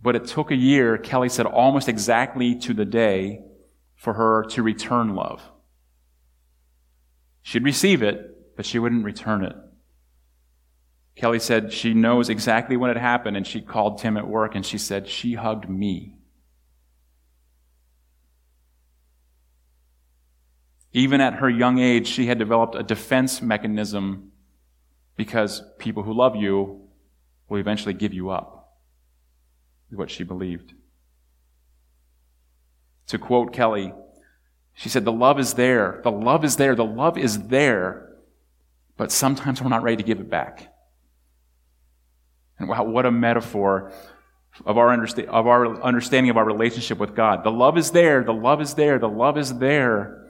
But 0.01 0.17
it 0.17 0.29
took 0.29 0.51
a 0.51 0.57
year, 0.57 0.97
Kelly 0.97 1.29
said, 1.29 1.45
almost 1.45 1.91
exactly 1.91 2.55
to 2.61 2.73
the 2.73 2.87
day 2.87 3.43
for 3.97 4.15
her 4.15 4.45
to 4.45 4.63
return 4.63 5.15
love. 5.15 5.43
She'd 7.43 7.65
receive 7.65 8.03
it, 8.03 8.57
but 8.57 8.65
she 8.65 8.79
wouldn't 8.79 9.05
return 9.05 9.45
it. 9.45 9.57
Kelly 11.17 11.39
said 11.39 11.71
she 11.71 11.93
knows 11.93 12.31
exactly 12.31 12.79
when 12.79 12.91
it 12.91 12.97
happened, 12.97 13.37
and 13.37 13.47
she 13.47 13.61
called 13.61 13.99
Tim 13.99 14.17
at 14.17 14.27
work 14.27 14.55
and 14.55 14.65
she 14.65 14.79
said, 14.79 15.07
She 15.07 15.35
hugged 15.35 15.69
me. 15.69 16.17
Even 20.93 21.21
at 21.21 21.35
her 21.35 21.49
young 21.49 21.79
age, 21.79 22.07
she 22.07 22.27
had 22.27 22.39
developed 22.39 22.75
a 22.75 22.83
defense 22.83 23.41
mechanism 23.41 24.33
because 25.17 25.63
people 25.79 26.03
who 26.03 26.13
love 26.13 26.37
you 26.37 26.89
will 27.49 27.59
eventually 27.59 27.95
give 27.95 28.13
you 28.13 28.31
up, 28.31 28.77
is 29.91 29.97
what 29.97 30.11
she 30.11 30.25
believed. 30.25 30.75
To 33.09 33.19
quote 33.19 33.53
Kelly, 33.53 33.93
she 34.75 34.89
said, 34.89 35.05
The 35.05 35.13
love 35.13 35.39
is 35.39 35.55
there. 35.55 36.01
The 36.03 36.11
love 36.11 36.45
is 36.45 36.57
there. 36.57 36.75
The 36.75 36.85
love 36.85 37.19
is 37.19 37.49
there. 37.49 38.09
But 38.97 39.13
sometimes 39.13 39.61
we're 39.61 39.69
not 39.69 39.83
ready 39.83 39.97
to 39.97 40.03
give 40.03 40.21
it 40.21 40.31
back. 40.31 40.73
And 42.59 42.69
wow, 42.69 42.85
what 42.85 43.07
a 43.07 43.11
metaphor 43.11 43.93
of 44.65 44.79
our, 44.79 44.97
understa- 44.97 45.27
of 45.27 45.47
our 45.47 45.83
understanding 45.83 46.31
of 46.31 46.37
our 46.37 46.45
relationship 46.45 46.99
with 46.99 47.15
God. 47.15 47.43
The 47.45 47.51
love 47.51 47.77
is 47.79 47.91
there. 47.91 48.23
The 48.23 48.33
love 48.33 48.61
is 48.61 48.75
there. 48.75 48.99
The 48.99 49.09
love 49.09 49.39
is 49.39 49.59
there. 49.59 50.22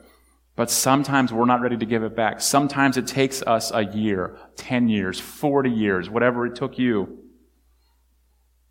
But 0.54 0.70
sometimes 0.70 1.32
we're 1.32 1.46
not 1.46 1.62
ready 1.62 1.78
to 1.78 1.86
give 1.86 2.02
it 2.02 2.14
back. 2.14 2.40
Sometimes 2.40 2.96
it 2.96 3.06
takes 3.06 3.42
us 3.42 3.72
a 3.72 3.84
year, 3.84 4.38
10 4.56 4.88
years, 4.88 5.18
40 5.18 5.70
years, 5.70 6.10
whatever 6.10 6.46
it 6.46 6.54
took 6.54 6.78
you. 6.78 7.18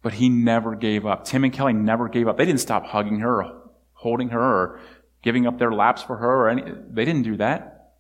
But 0.04 0.14
he 0.14 0.30
never 0.30 0.76
gave 0.76 1.06
up. 1.06 1.26
Tim 1.26 1.44
and 1.44 1.54
Kelly 1.54 1.74
never 1.74 2.08
gave 2.08 2.28
up. 2.28 2.38
They 2.38 2.46
didn't 2.46 2.62
stop 2.62 2.86
hugging 2.86 3.20
her, 3.20 3.44
or 3.44 3.72
holding 3.94 4.30
her, 4.30 4.40
or 4.40 4.80
giving 5.24 5.48
up 5.48 5.58
their 5.58 5.72
laps 5.72 6.04
for 6.04 6.18
her, 6.18 6.44
or 6.44 6.50
any, 6.50 6.64
they 6.90 7.06
didn't 7.06 7.24
do 7.24 7.38
that. 7.38 7.94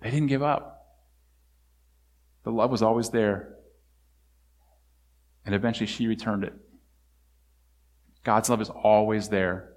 They 0.00 0.10
didn't 0.10 0.28
give 0.28 0.42
up. 0.42 0.84
The 2.44 2.50
love 2.50 2.70
was 2.70 2.82
always 2.82 3.10
there. 3.10 3.54
And 5.46 5.54
eventually 5.54 5.86
she 5.86 6.06
returned 6.06 6.44
it. 6.44 6.54
God's 8.24 8.50
love 8.50 8.60
is 8.60 8.70
always 8.70 9.28
there. 9.28 9.74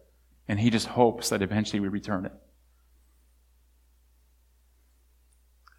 And 0.48 0.60
he 0.60 0.70
just 0.70 0.88
hopes 0.88 1.30
that 1.30 1.42
eventually 1.42 1.80
we 1.80 1.88
return 1.88 2.26
it. 2.26 2.34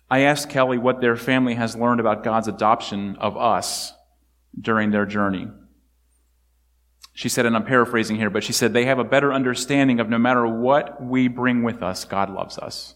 I 0.09 0.21
asked 0.21 0.51
Kelly 0.51 0.79
what 0.79 1.01
their 1.01 1.17
family 1.17 1.55
has 1.55 1.75
learned 1.75 2.01
about 2.01 2.23
God's 2.23 2.49
adoption 2.49 3.17
of 3.17 3.37
us 3.37 3.93
during 4.59 4.91
their 4.91 5.07
journey. 5.07 5.49
She 7.13 7.29
said, 7.29 7.47
and 7.47 7.57
I'm 7.57 7.65
paraphrasing 7.65 8.17
here, 8.17 8.31
but 8.31 8.45
she 8.45 8.53
said 8.53 8.73
they 8.73 8.85
have 8.85 8.99
a 8.99 9.05
better 9.05 9.33
understanding 9.33 10.01
of 10.01 10.09
no 10.09 10.19
matter 10.19 10.47
what 10.47 11.03
we 11.03 11.29
bring 11.29 11.63
with 11.63 11.83
us, 11.83 12.05
God 12.05 12.31
loves 12.31 12.59
us. 12.59 12.95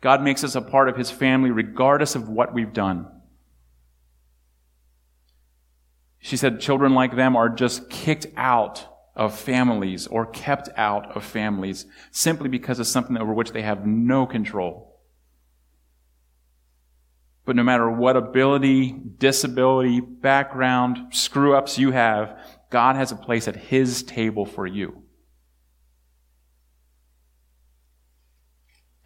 God 0.00 0.22
makes 0.22 0.42
us 0.44 0.54
a 0.54 0.60
part 0.60 0.88
of 0.88 0.96
his 0.96 1.10
family 1.10 1.50
regardless 1.50 2.14
of 2.14 2.28
what 2.28 2.52
we've 2.52 2.72
done. 2.72 3.06
She 6.18 6.36
said 6.36 6.60
children 6.60 6.94
like 6.94 7.16
them 7.16 7.36
are 7.36 7.48
just 7.48 7.88
kicked 7.88 8.26
out 8.36 8.86
of 9.14 9.38
families 9.38 10.06
or 10.06 10.26
kept 10.26 10.68
out 10.76 11.16
of 11.16 11.24
families 11.24 11.86
simply 12.10 12.48
because 12.48 12.78
of 12.78 12.86
something 12.86 13.16
over 13.16 13.32
which 13.32 13.52
they 13.52 13.62
have 13.62 13.86
no 13.86 14.26
control. 14.26 14.89
But 17.44 17.56
no 17.56 17.62
matter 17.62 17.90
what 17.90 18.16
ability, 18.16 18.94
disability, 19.18 20.00
background, 20.00 21.14
screw 21.14 21.56
ups 21.56 21.78
you 21.78 21.90
have, 21.90 22.38
God 22.70 22.96
has 22.96 23.12
a 23.12 23.16
place 23.16 23.48
at 23.48 23.56
His 23.56 24.02
table 24.02 24.46
for 24.46 24.66
you. 24.66 25.02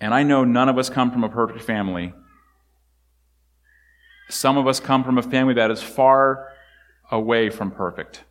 And 0.00 0.12
I 0.12 0.22
know 0.22 0.44
none 0.44 0.68
of 0.68 0.76
us 0.76 0.90
come 0.90 1.10
from 1.10 1.24
a 1.24 1.28
perfect 1.28 1.62
family. 1.62 2.12
Some 4.28 4.58
of 4.58 4.66
us 4.66 4.80
come 4.80 5.04
from 5.04 5.16
a 5.16 5.22
family 5.22 5.54
that 5.54 5.70
is 5.70 5.82
far 5.82 6.48
away 7.10 7.50
from 7.50 7.70
perfect. 7.70 8.24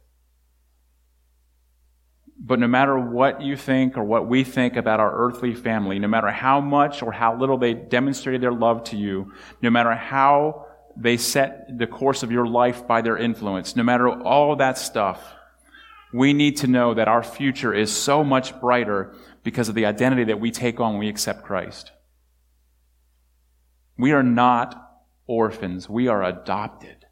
But 2.45 2.59
no 2.59 2.67
matter 2.67 2.99
what 2.99 3.41
you 3.41 3.55
think 3.55 3.97
or 3.97 4.03
what 4.03 4.27
we 4.27 4.43
think 4.43 4.75
about 4.75 4.99
our 4.99 5.15
earthly 5.15 5.55
family, 5.55 5.97
no 5.97 6.09
matter 6.09 6.29
how 6.29 6.59
much 6.59 7.01
or 7.01 7.13
how 7.13 7.37
little 7.39 7.57
they 7.57 7.73
demonstrated 7.73 8.41
their 8.41 8.51
love 8.51 8.83
to 8.85 8.97
you, 8.97 9.31
no 9.61 9.69
matter 9.69 9.95
how 9.95 10.65
they 10.97 11.15
set 11.15 11.77
the 11.77 11.87
course 11.87 12.21
of 12.21 12.33
your 12.33 12.45
life 12.45 12.85
by 12.85 13.01
their 13.01 13.17
influence, 13.17 13.77
no 13.77 13.83
matter 13.83 14.09
all 14.09 14.57
that 14.57 14.77
stuff, 14.77 15.33
we 16.13 16.33
need 16.33 16.57
to 16.57 16.67
know 16.67 16.93
that 16.93 17.07
our 17.07 17.23
future 17.23 17.73
is 17.73 17.95
so 17.95 18.25
much 18.25 18.59
brighter 18.59 19.15
because 19.43 19.69
of 19.69 19.75
the 19.75 19.85
identity 19.85 20.25
that 20.25 20.41
we 20.41 20.51
take 20.51 20.81
on 20.81 20.91
when 20.91 20.99
we 20.99 21.09
accept 21.09 21.43
Christ. 21.43 21.91
We 23.97 24.11
are 24.11 24.21
not 24.21 24.79
orphans. 25.27 25.89
We 25.89 26.09
are 26.09 26.23
adopted. 26.23 27.02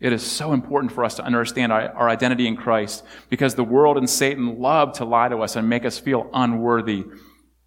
It 0.00 0.12
is 0.12 0.24
so 0.24 0.52
important 0.52 0.92
for 0.92 1.04
us 1.04 1.16
to 1.16 1.24
understand 1.24 1.72
our, 1.72 1.90
our, 1.90 2.08
identity 2.08 2.46
in 2.46 2.56
Christ 2.56 3.04
because 3.28 3.56
the 3.56 3.64
world 3.64 3.98
and 3.98 4.08
Satan 4.08 4.60
love 4.60 4.92
to 4.94 5.04
lie 5.04 5.28
to 5.28 5.38
us 5.38 5.56
and 5.56 5.68
make 5.68 5.84
us 5.84 5.98
feel 5.98 6.30
unworthy. 6.32 7.04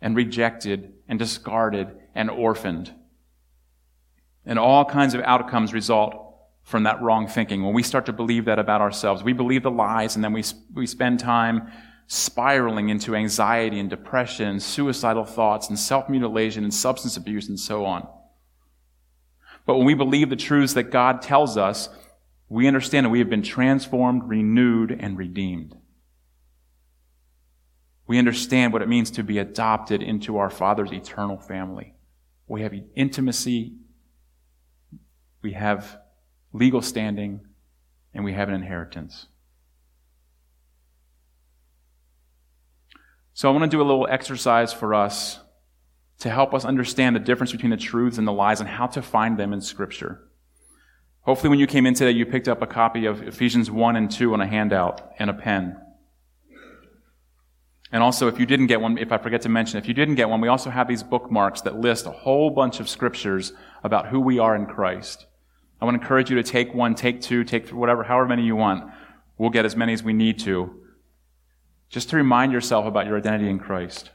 and 0.01 0.15
rejected 0.15 0.93
and 1.07 1.19
discarded 1.19 1.87
and 2.15 2.29
orphaned. 2.29 2.91
And 4.45 4.57
all 4.57 4.83
kinds 4.83 5.13
of 5.13 5.21
outcomes 5.21 5.73
result 5.73 6.15
from 6.63 6.83
that 6.83 7.01
wrong 7.01 7.27
thinking. 7.27 7.63
When 7.63 7.73
we 7.73 7.83
start 7.83 8.07
to 8.07 8.13
believe 8.13 8.45
that 8.45 8.59
about 8.59 8.81
ourselves, 8.81 9.23
we 9.23 9.33
believe 9.33 9.61
the 9.63 9.71
lies 9.71 10.15
and 10.15 10.23
then 10.23 10.33
we, 10.33 10.43
we 10.73 10.87
spend 10.87 11.19
time 11.19 11.71
spiraling 12.07 12.89
into 12.89 13.15
anxiety 13.15 13.79
and 13.79 13.89
depression 13.89 14.47
and 14.47 14.63
suicidal 14.63 15.23
thoughts 15.23 15.69
and 15.69 15.77
self 15.77 16.09
mutilation 16.09 16.63
and 16.63 16.73
substance 16.73 17.15
abuse 17.15 17.47
and 17.47 17.59
so 17.59 17.85
on. 17.85 18.07
But 19.65 19.77
when 19.77 19.85
we 19.85 19.93
believe 19.93 20.29
the 20.29 20.35
truths 20.35 20.73
that 20.73 20.91
God 20.91 21.21
tells 21.21 21.55
us, 21.57 21.89
we 22.51 22.67
understand 22.67 23.05
that 23.05 23.11
we 23.11 23.19
have 23.19 23.29
been 23.29 23.41
transformed, 23.41 24.23
renewed, 24.27 24.91
and 24.91 25.17
redeemed. 25.17 25.73
We 28.07 28.19
understand 28.19 28.73
what 28.73 28.81
it 28.81 28.89
means 28.89 29.09
to 29.11 29.23
be 29.23 29.37
adopted 29.37 30.03
into 30.03 30.35
our 30.35 30.49
Father's 30.49 30.91
eternal 30.91 31.37
family. 31.37 31.95
We 32.49 32.61
have 32.63 32.73
intimacy, 32.93 33.77
we 35.41 35.53
have 35.53 35.97
legal 36.51 36.81
standing, 36.81 37.39
and 38.13 38.25
we 38.25 38.33
have 38.33 38.49
an 38.49 38.55
inheritance. 38.55 39.27
So 43.33 43.47
I 43.47 43.53
want 43.53 43.63
to 43.63 43.77
do 43.77 43.81
a 43.81 43.87
little 43.87 44.09
exercise 44.11 44.73
for 44.73 44.93
us 44.93 45.39
to 46.19 46.29
help 46.29 46.53
us 46.53 46.65
understand 46.65 47.15
the 47.15 47.21
difference 47.21 47.53
between 47.53 47.71
the 47.71 47.77
truths 47.77 48.17
and 48.17 48.27
the 48.27 48.33
lies 48.33 48.59
and 48.59 48.67
how 48.67 48.87
to 48.87 49.01
find 49.01 49.39
them 49.39 49.53
in 49.53 49.61
Scripture. 49.61 50.27
Hopefully, 51.23 51.49
when 51.49 51.59
you 51.59 51.67
came 51.67 51.85
in 51.85 51.93
today, 51.93 52.11
you 52.11 52.25
picked 52.25 52.47
up 52.47 52.61
a 52.61 52.67
copy 52.67 53.05
of 53.05 53.21
Ephesians 53.21 53.69
1 53.69 53.95
and 53.95 54.09
2 54.09 54.33
on 54.33 54.41
a 54.41 54.47
handout 54.47 55.13
and 55.19 55.29
a 55.29 55.33
pen. 55.33 55.79
And 57.91 58.01
also, 58.01 58.27
if 58.27 58.39
you 58.39 58.45
didn't 58.45 58.67
get 58.67 58.81
one, 58.81 58.97
if 58.97 59.11
I 59.11 59.17
forget 59.17 59.41
to 59.41 59.49
mention, 59.49 59.77
if 59.77 59.87
you 59.87 59.93
didn't 59.93 60.15
get 60.15 60.29
one, 60.29 60.41
we 60.41 60.47
also 60.47 60.69
have 60.69 60.87
these 60.87 61.03
bookmarks 61.03 61.61
that 61.61 61.75
list 61.75 62.05
a 62.05 62.11
whole 62.11 62.49
bunch 62.49 62.79
of 62.79 62.89
scriptures 62.89 63.53
about 63.83 64.07
who 64.07 64.19
we 64.19 64.39
are 64.39 64.55
in 64.55 64.65
Christ. 64.65 65.27
I 65.79 65.85
want 65.85 65.95
to 65.95 66.01
encourage 66.01 66.29
you 66.29 66.37
to 66.37 66.43
take 66.43 66.73
one, 66.73 66.95
take 66.95 67.21
two, 67.21 67.43
take 67.43 67.69
whatever, 67.69 68.03
however 68.03 68.27
many 68.27 68.43
you 68.43 68.55
want. 68.55 68.91
We'll 69.37 69.49
get 69.49 69.65
as 69.65 69.75
many 69.75 69.93
as 69.93 70.03
we 70.03 70.13
need 70.13 70.39
to. 70.39 70.73
Just 71.89 72.09
to 72.11 72.15
remind 72.15 72.51
yourself 72.53 72.85
about 72.85 73.07
your 73.07 73.17
identity 73.17 73.49
in 73.49 73.59
Christ. 73.59 74.11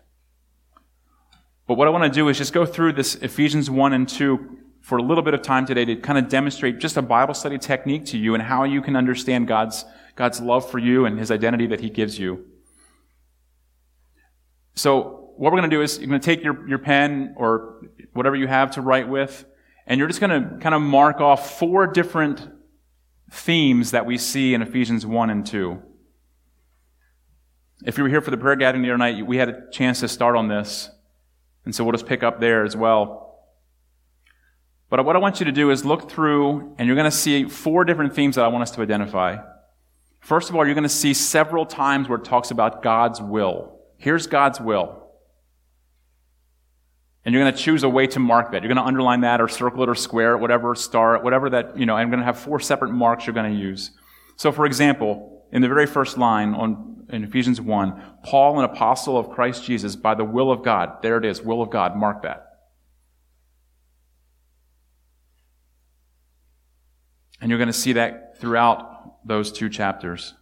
But 1.67 1.75
what 1.75 1.87
I 1.87 1.91
want 1.91 2.05
to 2.05 2.11
do 2.11 2.29
is 2.29 2.39
just 2.39 2.53
go 2.53 2.65
through 2.65 2.95
this 2.95 3.17
Ephesians 3.17 3.69
1 3.69 3.93
and 3.93 4.09
2 4.09 4.59
for 4.87 4.99
a 4.99 5.03
little 5.03 5.25
bit 5.25 5.35
of 5.35 5.43
time 5.43 5.67
today 5.67 5.85
to 5.85 5.97
kind 5.97 6.17
of 6.17 6.29
demonstrate 6.29 6.79
just 6.79 6.97
a 6.97 7.03
Bible 7.03 7.35
study 7.35 7.59
technique 7.59 8.05
to 8.05 8.17
you 8.17 8.35
and 8.35 8.43
how 8.45 8.63
you 8.63 8.81
can 8.81 8.95
understand 8.95 9.49
God's, 9.49 9.85
God's 10.15 10.41
love 10.41 10.71
for 10.71 10.79
you 10.79 11.07
and 11.07 11.19
his 11.19 11.33
identity 11.33 11.67
that 11.67 11.81
he 11.81 11.91
gives 11.91 12.21
you. 12.21 12.47
So 14.77 15.33
what 15.37 15.51
we're 15.51 15.59
going 15.59 15.69
to 15.69 15.77
do 15.77 15.83
is 15.83 15.99
you're 15.99 16.07
going 16.07 16.21
to 16.21 16.25
take 16.25 16.45
your, 16.45 16.69
your 16.69 16.79
pen 16.79 17.35
or 17.37 17.81
whatever 18.13 18.37
you 18.37 18.47
have 18.47 18.71
to 18.73 18.81
write 18.81 19.09
with, 19.09 19.45
and 19.89 19.99
you're 19.99 20.07
just 20.07 20.21
going 20.21 20.31
to 20.31 20.57
kind 20.59 20.73
of 20.73 20.81
mark 20.83 21.21
off 21.21 21.59
four 21.59 21.89
different 21.89 22.49
themes 23.33 23.91
that 23.91 24.07
we 24.07 24.17
see 24.17 24.55
in 24.55 24.63
Ephesians 24.63 25.05
1 25.05 25.31
and 25.31 25.45
2. 25.45 25.83
If 27.85 27.99
you 27.99 28.05
were 28.05 28.11
here 28.11 28.21
for 28.21 28.31
the 28.31 28.37
prayer 28.37 28.55
gathering 28.55 28.85
the 28.85 28.91
other 28.91 28.99
night, 28.99 29.27
we 29.27 29.37
had 29.37 29.49
a 29.49 29.69
chance 29.73 29.99
to 29.99 30.07
start 30.07 30.37
on 30.37 30.47
this. 30.47 30.91
And 31.65 31.75
so 31.75 31.83
we'll 31.83 31.91
just 31.91 32.07
pick 32.07 32.23
up 32.23 32.39
there 32.39 32.63
as 32.65 32.77
well. 32.77 33.26
But 34.89 35.05
what 35.05 35.17
I 35.17 35.19
want 35.19 35.41
you 35.41 35.47
to 35.47 35.53
do 35.53 35.71
is 35.71 35.85
look 35.85 36.11
through, 36.11 36.75
and 36.79 36.87
you're 36.87 36.97
going 36.97 37.11
to 37.11 37.17
see 37.17 37.45
four 37.45 37.85
different 37.85 38.15
themes 38.15 38.37
that 38.37 38.45
I 38.45 38.49
want 38.49 38.63
us 38.63 38.71
to 38.73 38.83
identify. 38.83 39.39
First 40.21 40.49
of 40.49 40.57
all, 40.57 40.65
you're 40.65 40.75
going 40.75 40.85
to 40.85 40.89
see 40.89 41.13
several 41.15 41.67
times 41.67 42.09
where 42.09 42.19
it 42.19 42.25
talks 42.25 42.51
about 42.51 42.83
God's 42.83 43.21
will. 43.21 43.81
Here's 43.97 44.27
God's 44.27 44.61
will. 44.61 45.03
And 47.25 47.35
you're 47.35 47.43
going 47.43 47.53
to 47.53 47.61
choose 47.61 47.83
a 47.83 47.89
way 47.89 48.07
to 48.07 48.21
mark 48.21 48.53
that. 48.53 48.63
You're 48.63 48.73
going 48.73 48.83
to 48.83 48.87
underline 48.87 49.23
that 49.23 49.41
or 49.41 49.49
circle 49.49 49.83
it 49.83 49.89
or 49.89 49.97
square 49.97 50.35
it, 50.35 50.39
whatever, 50.39 50.77
star 50.77 51.17
it, 51.17 51.25
whatever 51.25 51.51
that, 51.51 51.77
you 51.77 51.85
know, 51.85 51.97
I'm 51.97 52.09
going 52.09 52.21
to 52.21 52.25
have 52.25 52.39
four 52.39 52.61
separate 52.61 52.93
marks 52.93 53.27
you're 53.27 53.35
going 53.35 53.53
to 53.53 53.59
use. 53.59 53.91
So 54.37 54.53
for 54.53 54.65
example, 54.65 55.45
in 55.51 55.61
the 55.61 55.69
very 55.69 55.87
first 55.87 56.19
line 56.19 56.55
on, 56.55 57.07
in 57.11 57.25
Ephesians 57.25 57.61
1, 57.61 58.03
Paul, 58.23 58.61
an 58.61 58.65
apostle 58.65 59.19
of 59.19 59.31
Christ 59.31 59.65
Jesus, 59.65 59.97
by 59.97 60.15
the 60.15 60.25
will 60.25 60.53
of 60.53 60.63
God. 60.63 61.03
There 61.03 61.19
it 61.19 61.25
is, 61.25 61.43
will 61.43 61.63
of 61.63 61.71
God. 61.71 61.97
Mark 61.97 62.23
that. 62.23 62.46
And 67.41 67.51
you're 67.51 67.59
going 67.59 67.69
to 67.69 67.73
see 67.73 67.95
that 67.95 68.39
throughout 68.39 69.27
those 69.27 69.53
two 69.53 69.69
chapters. 69.69 70.35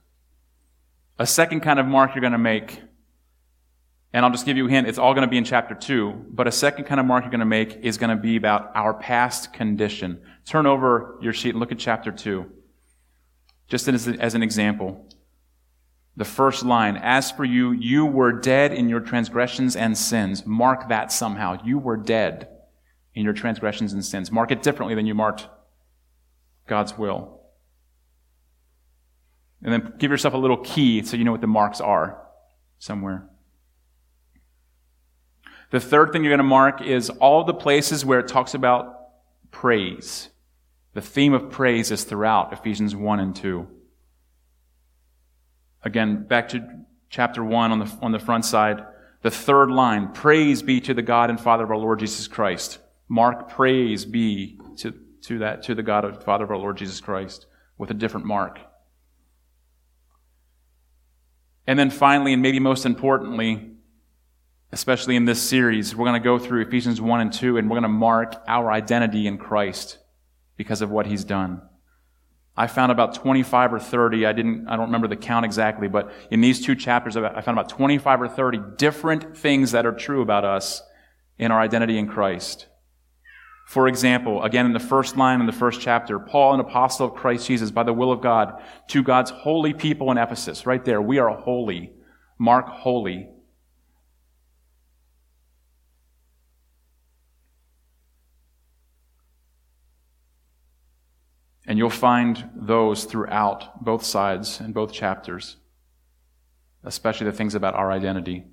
A 1.19 1.27
second 1.27 1.61
kind 1.61 1.79
of 1.79 1.87
mark 1.87 2.15
you're 2.15 2.21
going 2.21 2.33
to 2.33 2.39
make 2.39 2.81
and 4.15 4.25
I'll 4.25 4.31
just 4.31 4.47
give 4.47 4.57
you 4.57 4.69
a 4.69 4.71
hint, 4.71 4.87
it's 4.87 4.97
all 4.97 5.13
going 5.13 5.27
to 5.27 5.31
be 5.31 5.39
in 5.39 5.45
chapter 5.45 5.75
2. 5.75 6.27
But 6.31 6.47
a 6.47 6.53
second 6.53 6.85
kind 6.85 7.01
of 7.01 7.07
mark 7.07 7.25
you're 7.25 7.33
going 7.33 7.41
to 7.41 7.45
make 7.45 7.79
is 7.83 7.99
going 7.99 8.17
to 8.17 8.23
be 8.23 8.37
about 8.37 8.71
our 8.77 8.95
past 8.95 9.53
condition. 9.53 10.23
Turn 10.47 10.67
over 10.67 11.19
your 11.21 11.33
sheet 11.33 11.51
and 11.51 11.59
look 11.59 11.73
at 11.73 11.81
chapter 11.81 12.13
2. 12.13 12.47
Just 13.67 13.89
as, 13.89 14.07
as 14.07 14.37
an 14.37 14.43
example. 14.45 15.05
The 16.17 16.25
first 16.25 16.65
line, 16.65 16.97
as 16.97 17.33
for 17.33 17.45
you, 17.45 17.73
you 17.73 18.07
were 18.07 18.31
dead 18.31 18.73
in 18.73 18.89
your 18.89 19.01
transgressions 19.01 19.75
and 19.75 19.99
sins. 19.99 20.47
Mark 20.47 20.89
that 20.91 21.11
somehow. 21.11 21.59
You 21.65 21.79
were 21.79 21.97
dead 21.97 22.49
in 23.15 23.25
your 23.25 23.33
transgressions 23.33 23.95
and 23.95 24.05
sins. 24.05 24.31
Mark 24.31 24.53
it 24.53 24.63
differently 24.63 24.95
than 24.95 25.07
you 25.07 25.15
marked 25.15 25.49
God's 26.67 26.97
will. 26.97 27.41
And 29.63 29.73
then 29.73 29.95
give 29.99 30.11
yourself 30.11 30.35
a 30.35 30.39
little 30.39 30.59
key 30.59 31.03
so 31.03 31.17
you 31.17 31.25
know 31.25 31.33
what 31.33 31.41
the 31.41 31.47
marks 31.47 31.81
are 31.81 32.23
somewhere. 32.79 33.29
The 35.71 35.81
third 35.81 36.13
thing 36.13 36.23
you're 36.23 36.31
going 36.31 36.39
to 36.39 36.45
mark 36.45 36.83
is 36.83 37.11
all 37.11 37.45
the 37.45 37.55
places 37.55 38.05
where 38.05 38.21
it 38.21 38.29
talks 38.29 38.55
about 38.55 38.95
praise. 39.51 40.29
The 40.93 41.01
theme 41.01 41.33
of 41.33 41.51
praise 41.51 41.91
is 41.91 42.05
throughout 42.05 42.53
Ephesians 42.53 42.95
1 42.95 43.21
and 43.21 43.35
2. 43.35 43.67
Again, 45.83 46.25
back 46.27 46.51
to 46.51 46.65
chapter 47.11 47.43
1 47.43 47.73
on 47.73 47.79
the, 47.81 47.99
on 48.01 48.13
the 48.13 48.19
front 48.19 48.45
side. 48.45 48.85
The 49.23 49.31
third 49.31 49.71
line, 49.71 50.13
praise 50.13 50.63
be 50.63 50.81
to 50.83 50.95
the 50.95 51.03
God 51.03 51.31
and 51.31 51.41
Father 51.41 51.65
of 51.65 51.71
our 51.71 51.77
Lord 51.77 51.99
Jesus 51.99 52.29
Christ. 52.29 52.79
Mark 53.09 53.51
praise 53.51 54.05
be 54.05 54.59
to, 54.79 54.95
to 55.25 55.39
that, 55.39 55.63
to 55.65 55.75
the 55.75 55.83
God 55.83 56.05
and 56.05 56.23
Father 56.23 56.45
of 56.45 56.51
our 56.51 56.57
Lord 56.57 56.77
Jesus 56.77 57.01
Christ 57.01 57.47
with 57.79 57.91
a 57.91 57.95
different 57.95 58.27
mark. 58.27 58.59
And 61.67 61.79
then 61.79 61.91
finally, 61.91 62.33
and 62.33 62.43
maybe 62.43 62.61
most 62.61 62.85
importantly, 62.85 63.71
especially 64.71 65.17
in 65.17 65.25
this 65.25 65.41
series, 65.41 65.97
we're 65.97 66.05
going 66.05 66.21
to 66.21 66.25
go 66.25 66.39
through 66.39 66.63
Ephesians 66.63 67.01
1 67.01 67.21
and 67.21 67.33
2, 67.33 67.57
and 67.57 67.71
we're 67.71 67.75
going 67.75 67.83
to 67.83 67.89
mark 67.89 68.35
our 68.47 68.71
identity 68.71 69.27
in 69.27 69.39
Christ 69.39 69.99
because 70.57 70.83
of 70.83 70.91
what 70.91 71.07
he's 71.07 71.25
done. 71.25 71.63
I 72.57 72.67
found 72.67 72.93
about 72.93 73.15
25 73.15 73.73
or 73.73 73.81
30, 73.81 74.27
I 74.27 74.33
didn't, 74.33 74.69
I 74.69 74.77
don't 74.77 74.87
remember 74.87 75.09
the 75.09 75.17
count 75.17 75.45
exactly, 75.45 75.89
but 75.89 76.13
in 76.31 76.41
these 76.41 76.65
two 76.65 76.77
chapters, 76.77 77.17
I 77.17 77.41
found 77.41 77.59
about 77.59 77.69
25 77.69 78.23
or 78.23 78.29
30 78.29 78.61
different 78.77 79.37
things 79.37 79.73
that 79.73 79.87
are 79.87 79.93
true 79.93 80.23
about 80.23 80.45
us 80.45 80.83
in 81.39 81.51
our 81.51 81.61
identity 81.61 81.99
in 81.99 82.07
Christ. 82.07 82.67
For 83.65 83.89
example, 83.89 84.43
again 84.43 84.67
in 84.67 84.73
the 84.73 84.79
first 84.79 85.17
line 85.17 85.41
in 85.41 85.47
the 85.47 85.53
first 85.53 85.81
chapter, 85.81 86.19
Paul, 86.19 86.55
an 86.55 86.61
apostle 86.61 87.07
of 87.07 87.15
Christ 87.15 87.47
Jesus, 87.47 87.71
by 87.71 87.83
the 87.83 87.93
will 87.93 88.13
of 88.13 88.21
God, 88.21 88.63
to 88.89 89.03
God's 89.03 89.31
holy 89.31 89.73
people 89.73 90.11
in 90.11 90.19
Ephesus. 90.19 90.67
Right 90.67 90.85
there, 90.85 91.01
we 91.01 91.19
are 91.19 91.31
holy. 91.31 91.93
Mark 92.39 92.69
holy. 92.69 93.29
And 101.67 101.79
you'll 101.79 101.89
find 101.89 102.51
those 102.55 103.05
throughout 103.05 103.83
both 103.83 104.05
sides 104.05 104.61
and 104.61 104.75
both 104.75 104.93
chapters, 104.93 105.57
especially 106.83 107.25
the 107.25 107.33
things 107.33 107.55
about 107.55 107.75
our 107.75 107.91
identity. 107.91 108.45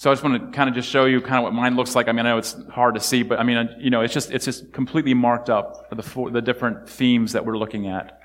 So 0.00 0.10
I 0.10 0.14
just 0.14 0.24
want 0.24 0.40
to 0.40 0.56
kind 0.56 0.66
of 0.66 0.74
just 0.74 0.88
show 0.88 1.04
you 1.04 1.20
kind 1.20 1.36
of 1.36 1.42
what 1.42 1.52
mine 1.52 1.76
looks 1.76 1.94
like. 1.94 2.08
I 2.08 2.12
mean, 2.12 2.24
I 2.24 2.30
know 2.30 2.38
it's 2.38 2.56
hard 2.70 2.94
to 2.94 3.02
see, 3.02 3.22
but 3.22 3.38
I 3.38 3.42
mean, 3.42 3.58
uh, 3.58 3.74
you 3.78 3.90
know, 3.90 4.00
it's 4.00 4.14
just, 4.14 4.30
it's 4.30 4.46
just 4.46 4.72
completely 4.72 5.12
marked 5.12 5.50
up 5.50 5.90
for 5.90 5.94
the, 5.94 6.02
for 6.02 6.30
the 6.30 6.40
different 6.40 6.88
themes 6.88 7.32
that 7.32 7.44
we're 7.44 7.58
looking 7.58 7.86
at. 7.86 8.18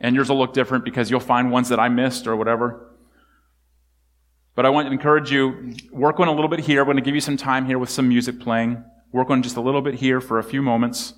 And 0.00 0.14
yours 0.14 0.28
will 0.28 0.36
look 0.36 0.52
different 0.52 0.84
because 0.84 1.10
you'll 1.10 1.20
find 1.20 1.50
ones 1.50 1.70
that 1.70 1.80
I 1.80 1.88
missed 1.88 2.26
or 2.26 2.36
whatever. 2.36 2.94
But 4.54 4.66
I 4.66 4.68
want 4.68 4.86
to 4.88 4.92
encourage 4.92 5.32
you, 5.32 5.74
work 5.90 6.20
on 6.20 6.28
a 6.28 6.32
little 6.32 6.50
bit 6.50 6.60
here. 6.60 6.80
I'm 6.80 6.86
going 6.86 6.98
to 6.98 7.02
give 7.02 7.14
you 7.14 7.22
some 7.22 7.38
time 7.38 7.64
here 7.64 7.78
with 7.78 7.88
some 7.88 8.06
music 8.06 8.38
playing. 8.38 8.84
Work 9.10 9.30
on 9.30 9.42
just 9.42 9.56
a 9.56 9.62
little 9.62 9.80
bit 9.80 9.94
here 9.94 10.20
for 10.20 10.38
a 10.38 10.44
few 10.44 10.60
moments. 10.60 11.14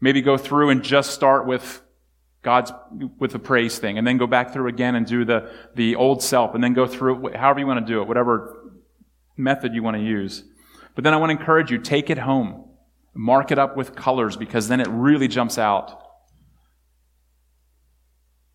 Maybe 0.00 0.20
go 0.20 0.36
through 0.36 0.70
and 0.70 0.82
just 0.82 1.12
start 1.12 1.46
with 1.46 1.80
God's, 2.42 2.72
with 3.18 3.32
the 3.32 3.38
praise 3.38 3.78
thing, 3.78 3.98
and 3.98 4.06
then 4.06 4.18
go 4.18 4.26
back 4.26 4.52
through 4.52 4.68
again 4.68 4.94
and 4.96 5.06
do 5.06 5.24
the, 5.24 5.52
the 5.74 5.94
old 5.94 6.22
self, 6.22 6.54
and 6.54 6.62
then 6.62 6.74
go 6.74 6.86
through 6.86 7.28
it, 7.28 7.36
however 7.36 7.60
you 7.60 7.66
want 7.66 7.86
to 7.86 7.92
do 7.92 8.02
it, 8.02 8.08
whatever 8.08 8.72
method 9.36 9.74
you 9.74 9.82
want 9.82 9.96
to 9.96 10.02
use. 10.02 10.42
But 10.94 11.04
then 11.04 11.14
I 11.14 11.16
want 11.18 11.30
to 11.30 11.38
encourage 11.38 11.70
you, 11.70 11.78
take 11.78 12.10
it 12.10 12.18
home. 12.18 12.68
Mark 13.14 13.50
it 13.50 13.58
up 13.58 13.76
with 13.76 13.94
colors 13.94 14.36
because 14.36 14.68
then 14.68 14.80
it 14.80 14.88
really 14.88 15.28
jumps 15.28 15.58
out. 15.58 16.00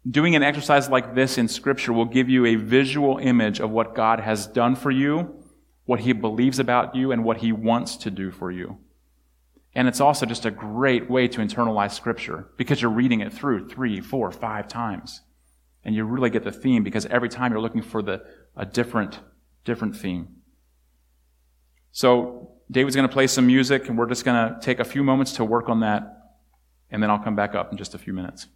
Doing 0.10 0.36
an 0.36 0.44
exercise 0.44 0.90
like 0.90 1.16
this 1.16 1.38
in 1.38 1.48
Scripture 1.48 1.94
will 1.94 2.06
give 2.06 2.30
you 2.30 2.46
a 2.46 2.56
visual 2.56 3.18
image 3.18 3.60
of 3.60 3.70
what 3.70 3.94
God 3.94 4.20
has 4.20 4.48
done 4.48 4.76
for 4.76 4.90
you, 4.90 5.44
what 5.86 6.00
He 6.00 6.14
believes 6.14 6.60
about 6.60 6.96
you, 6.96 7.12
and 7.12 7.24
what 7.24 7.38
He 7.38 7.52
wants 7.52 7.98
to 7.98 8.12
do 8.12 8.32
for 8.32 8.52
you. 8.52 8.78
And 9.78 9.88
it's 9.88 10.02
also 10.02 10.26
just 10.26 10.44
a 10.48 10.50
great 10.50 11.08
way 11.08 11.28
to 11.28 11.40
internalize 11.40 11.92
Scripture 11.92 12.48
because 12.58 12.82
you're 12.82 12.90
reading 12.90 13.20
it 13.22 13.32
through 13.32 13.70
three, 13.70 14.02
four, 14.02 14.32
five 14.32 14.68
times. 14.68 15.22
And 15.84 15.94
you 15.94 16.04
really 16.04 16.32
get 16.32 16.44
the 16.44 16.52
theme 16.52 16.84
because 16.84 17.06
every 17.06 17.30
time 17.30 17.52
you're 17.52 17.62
looking 17.62 17.84
for 17.84 18.02
the, 18.02 18.24
a 18.56 18.66
different, 18.66 19.20
different 19.66 19.96
theme. 19.96 20.38
So 21.92 22.54
David's 22.72 22.96
going 22.96 23.08
to 23.08 23.14
play 23.14 23.28
some 23.28 23.46
music, 23.46 23.88
and 23.88 23.96
we're 24.00 24.08
just 24.08 24.26
going 24.26 24.50
to 24.52 24.60
take 24.60 24.80
a 24.80 24.84
few 24.84 25.04
moments 25.04 25.34
to 25.34 25.46
work 25.46 25.70
on 25.70 25.82
that, 25.82 26.12
and 26.90 27.02
then 27.04 27.12
I'll 27.12 27.24
come 27.24 27.36
back 27.36 27.54
up 27.54 27.72
in 27.72 27.78
just 27.78 27.94
a 27.94 28.00
few 28.00 28.14
minutes. 28.14 28.48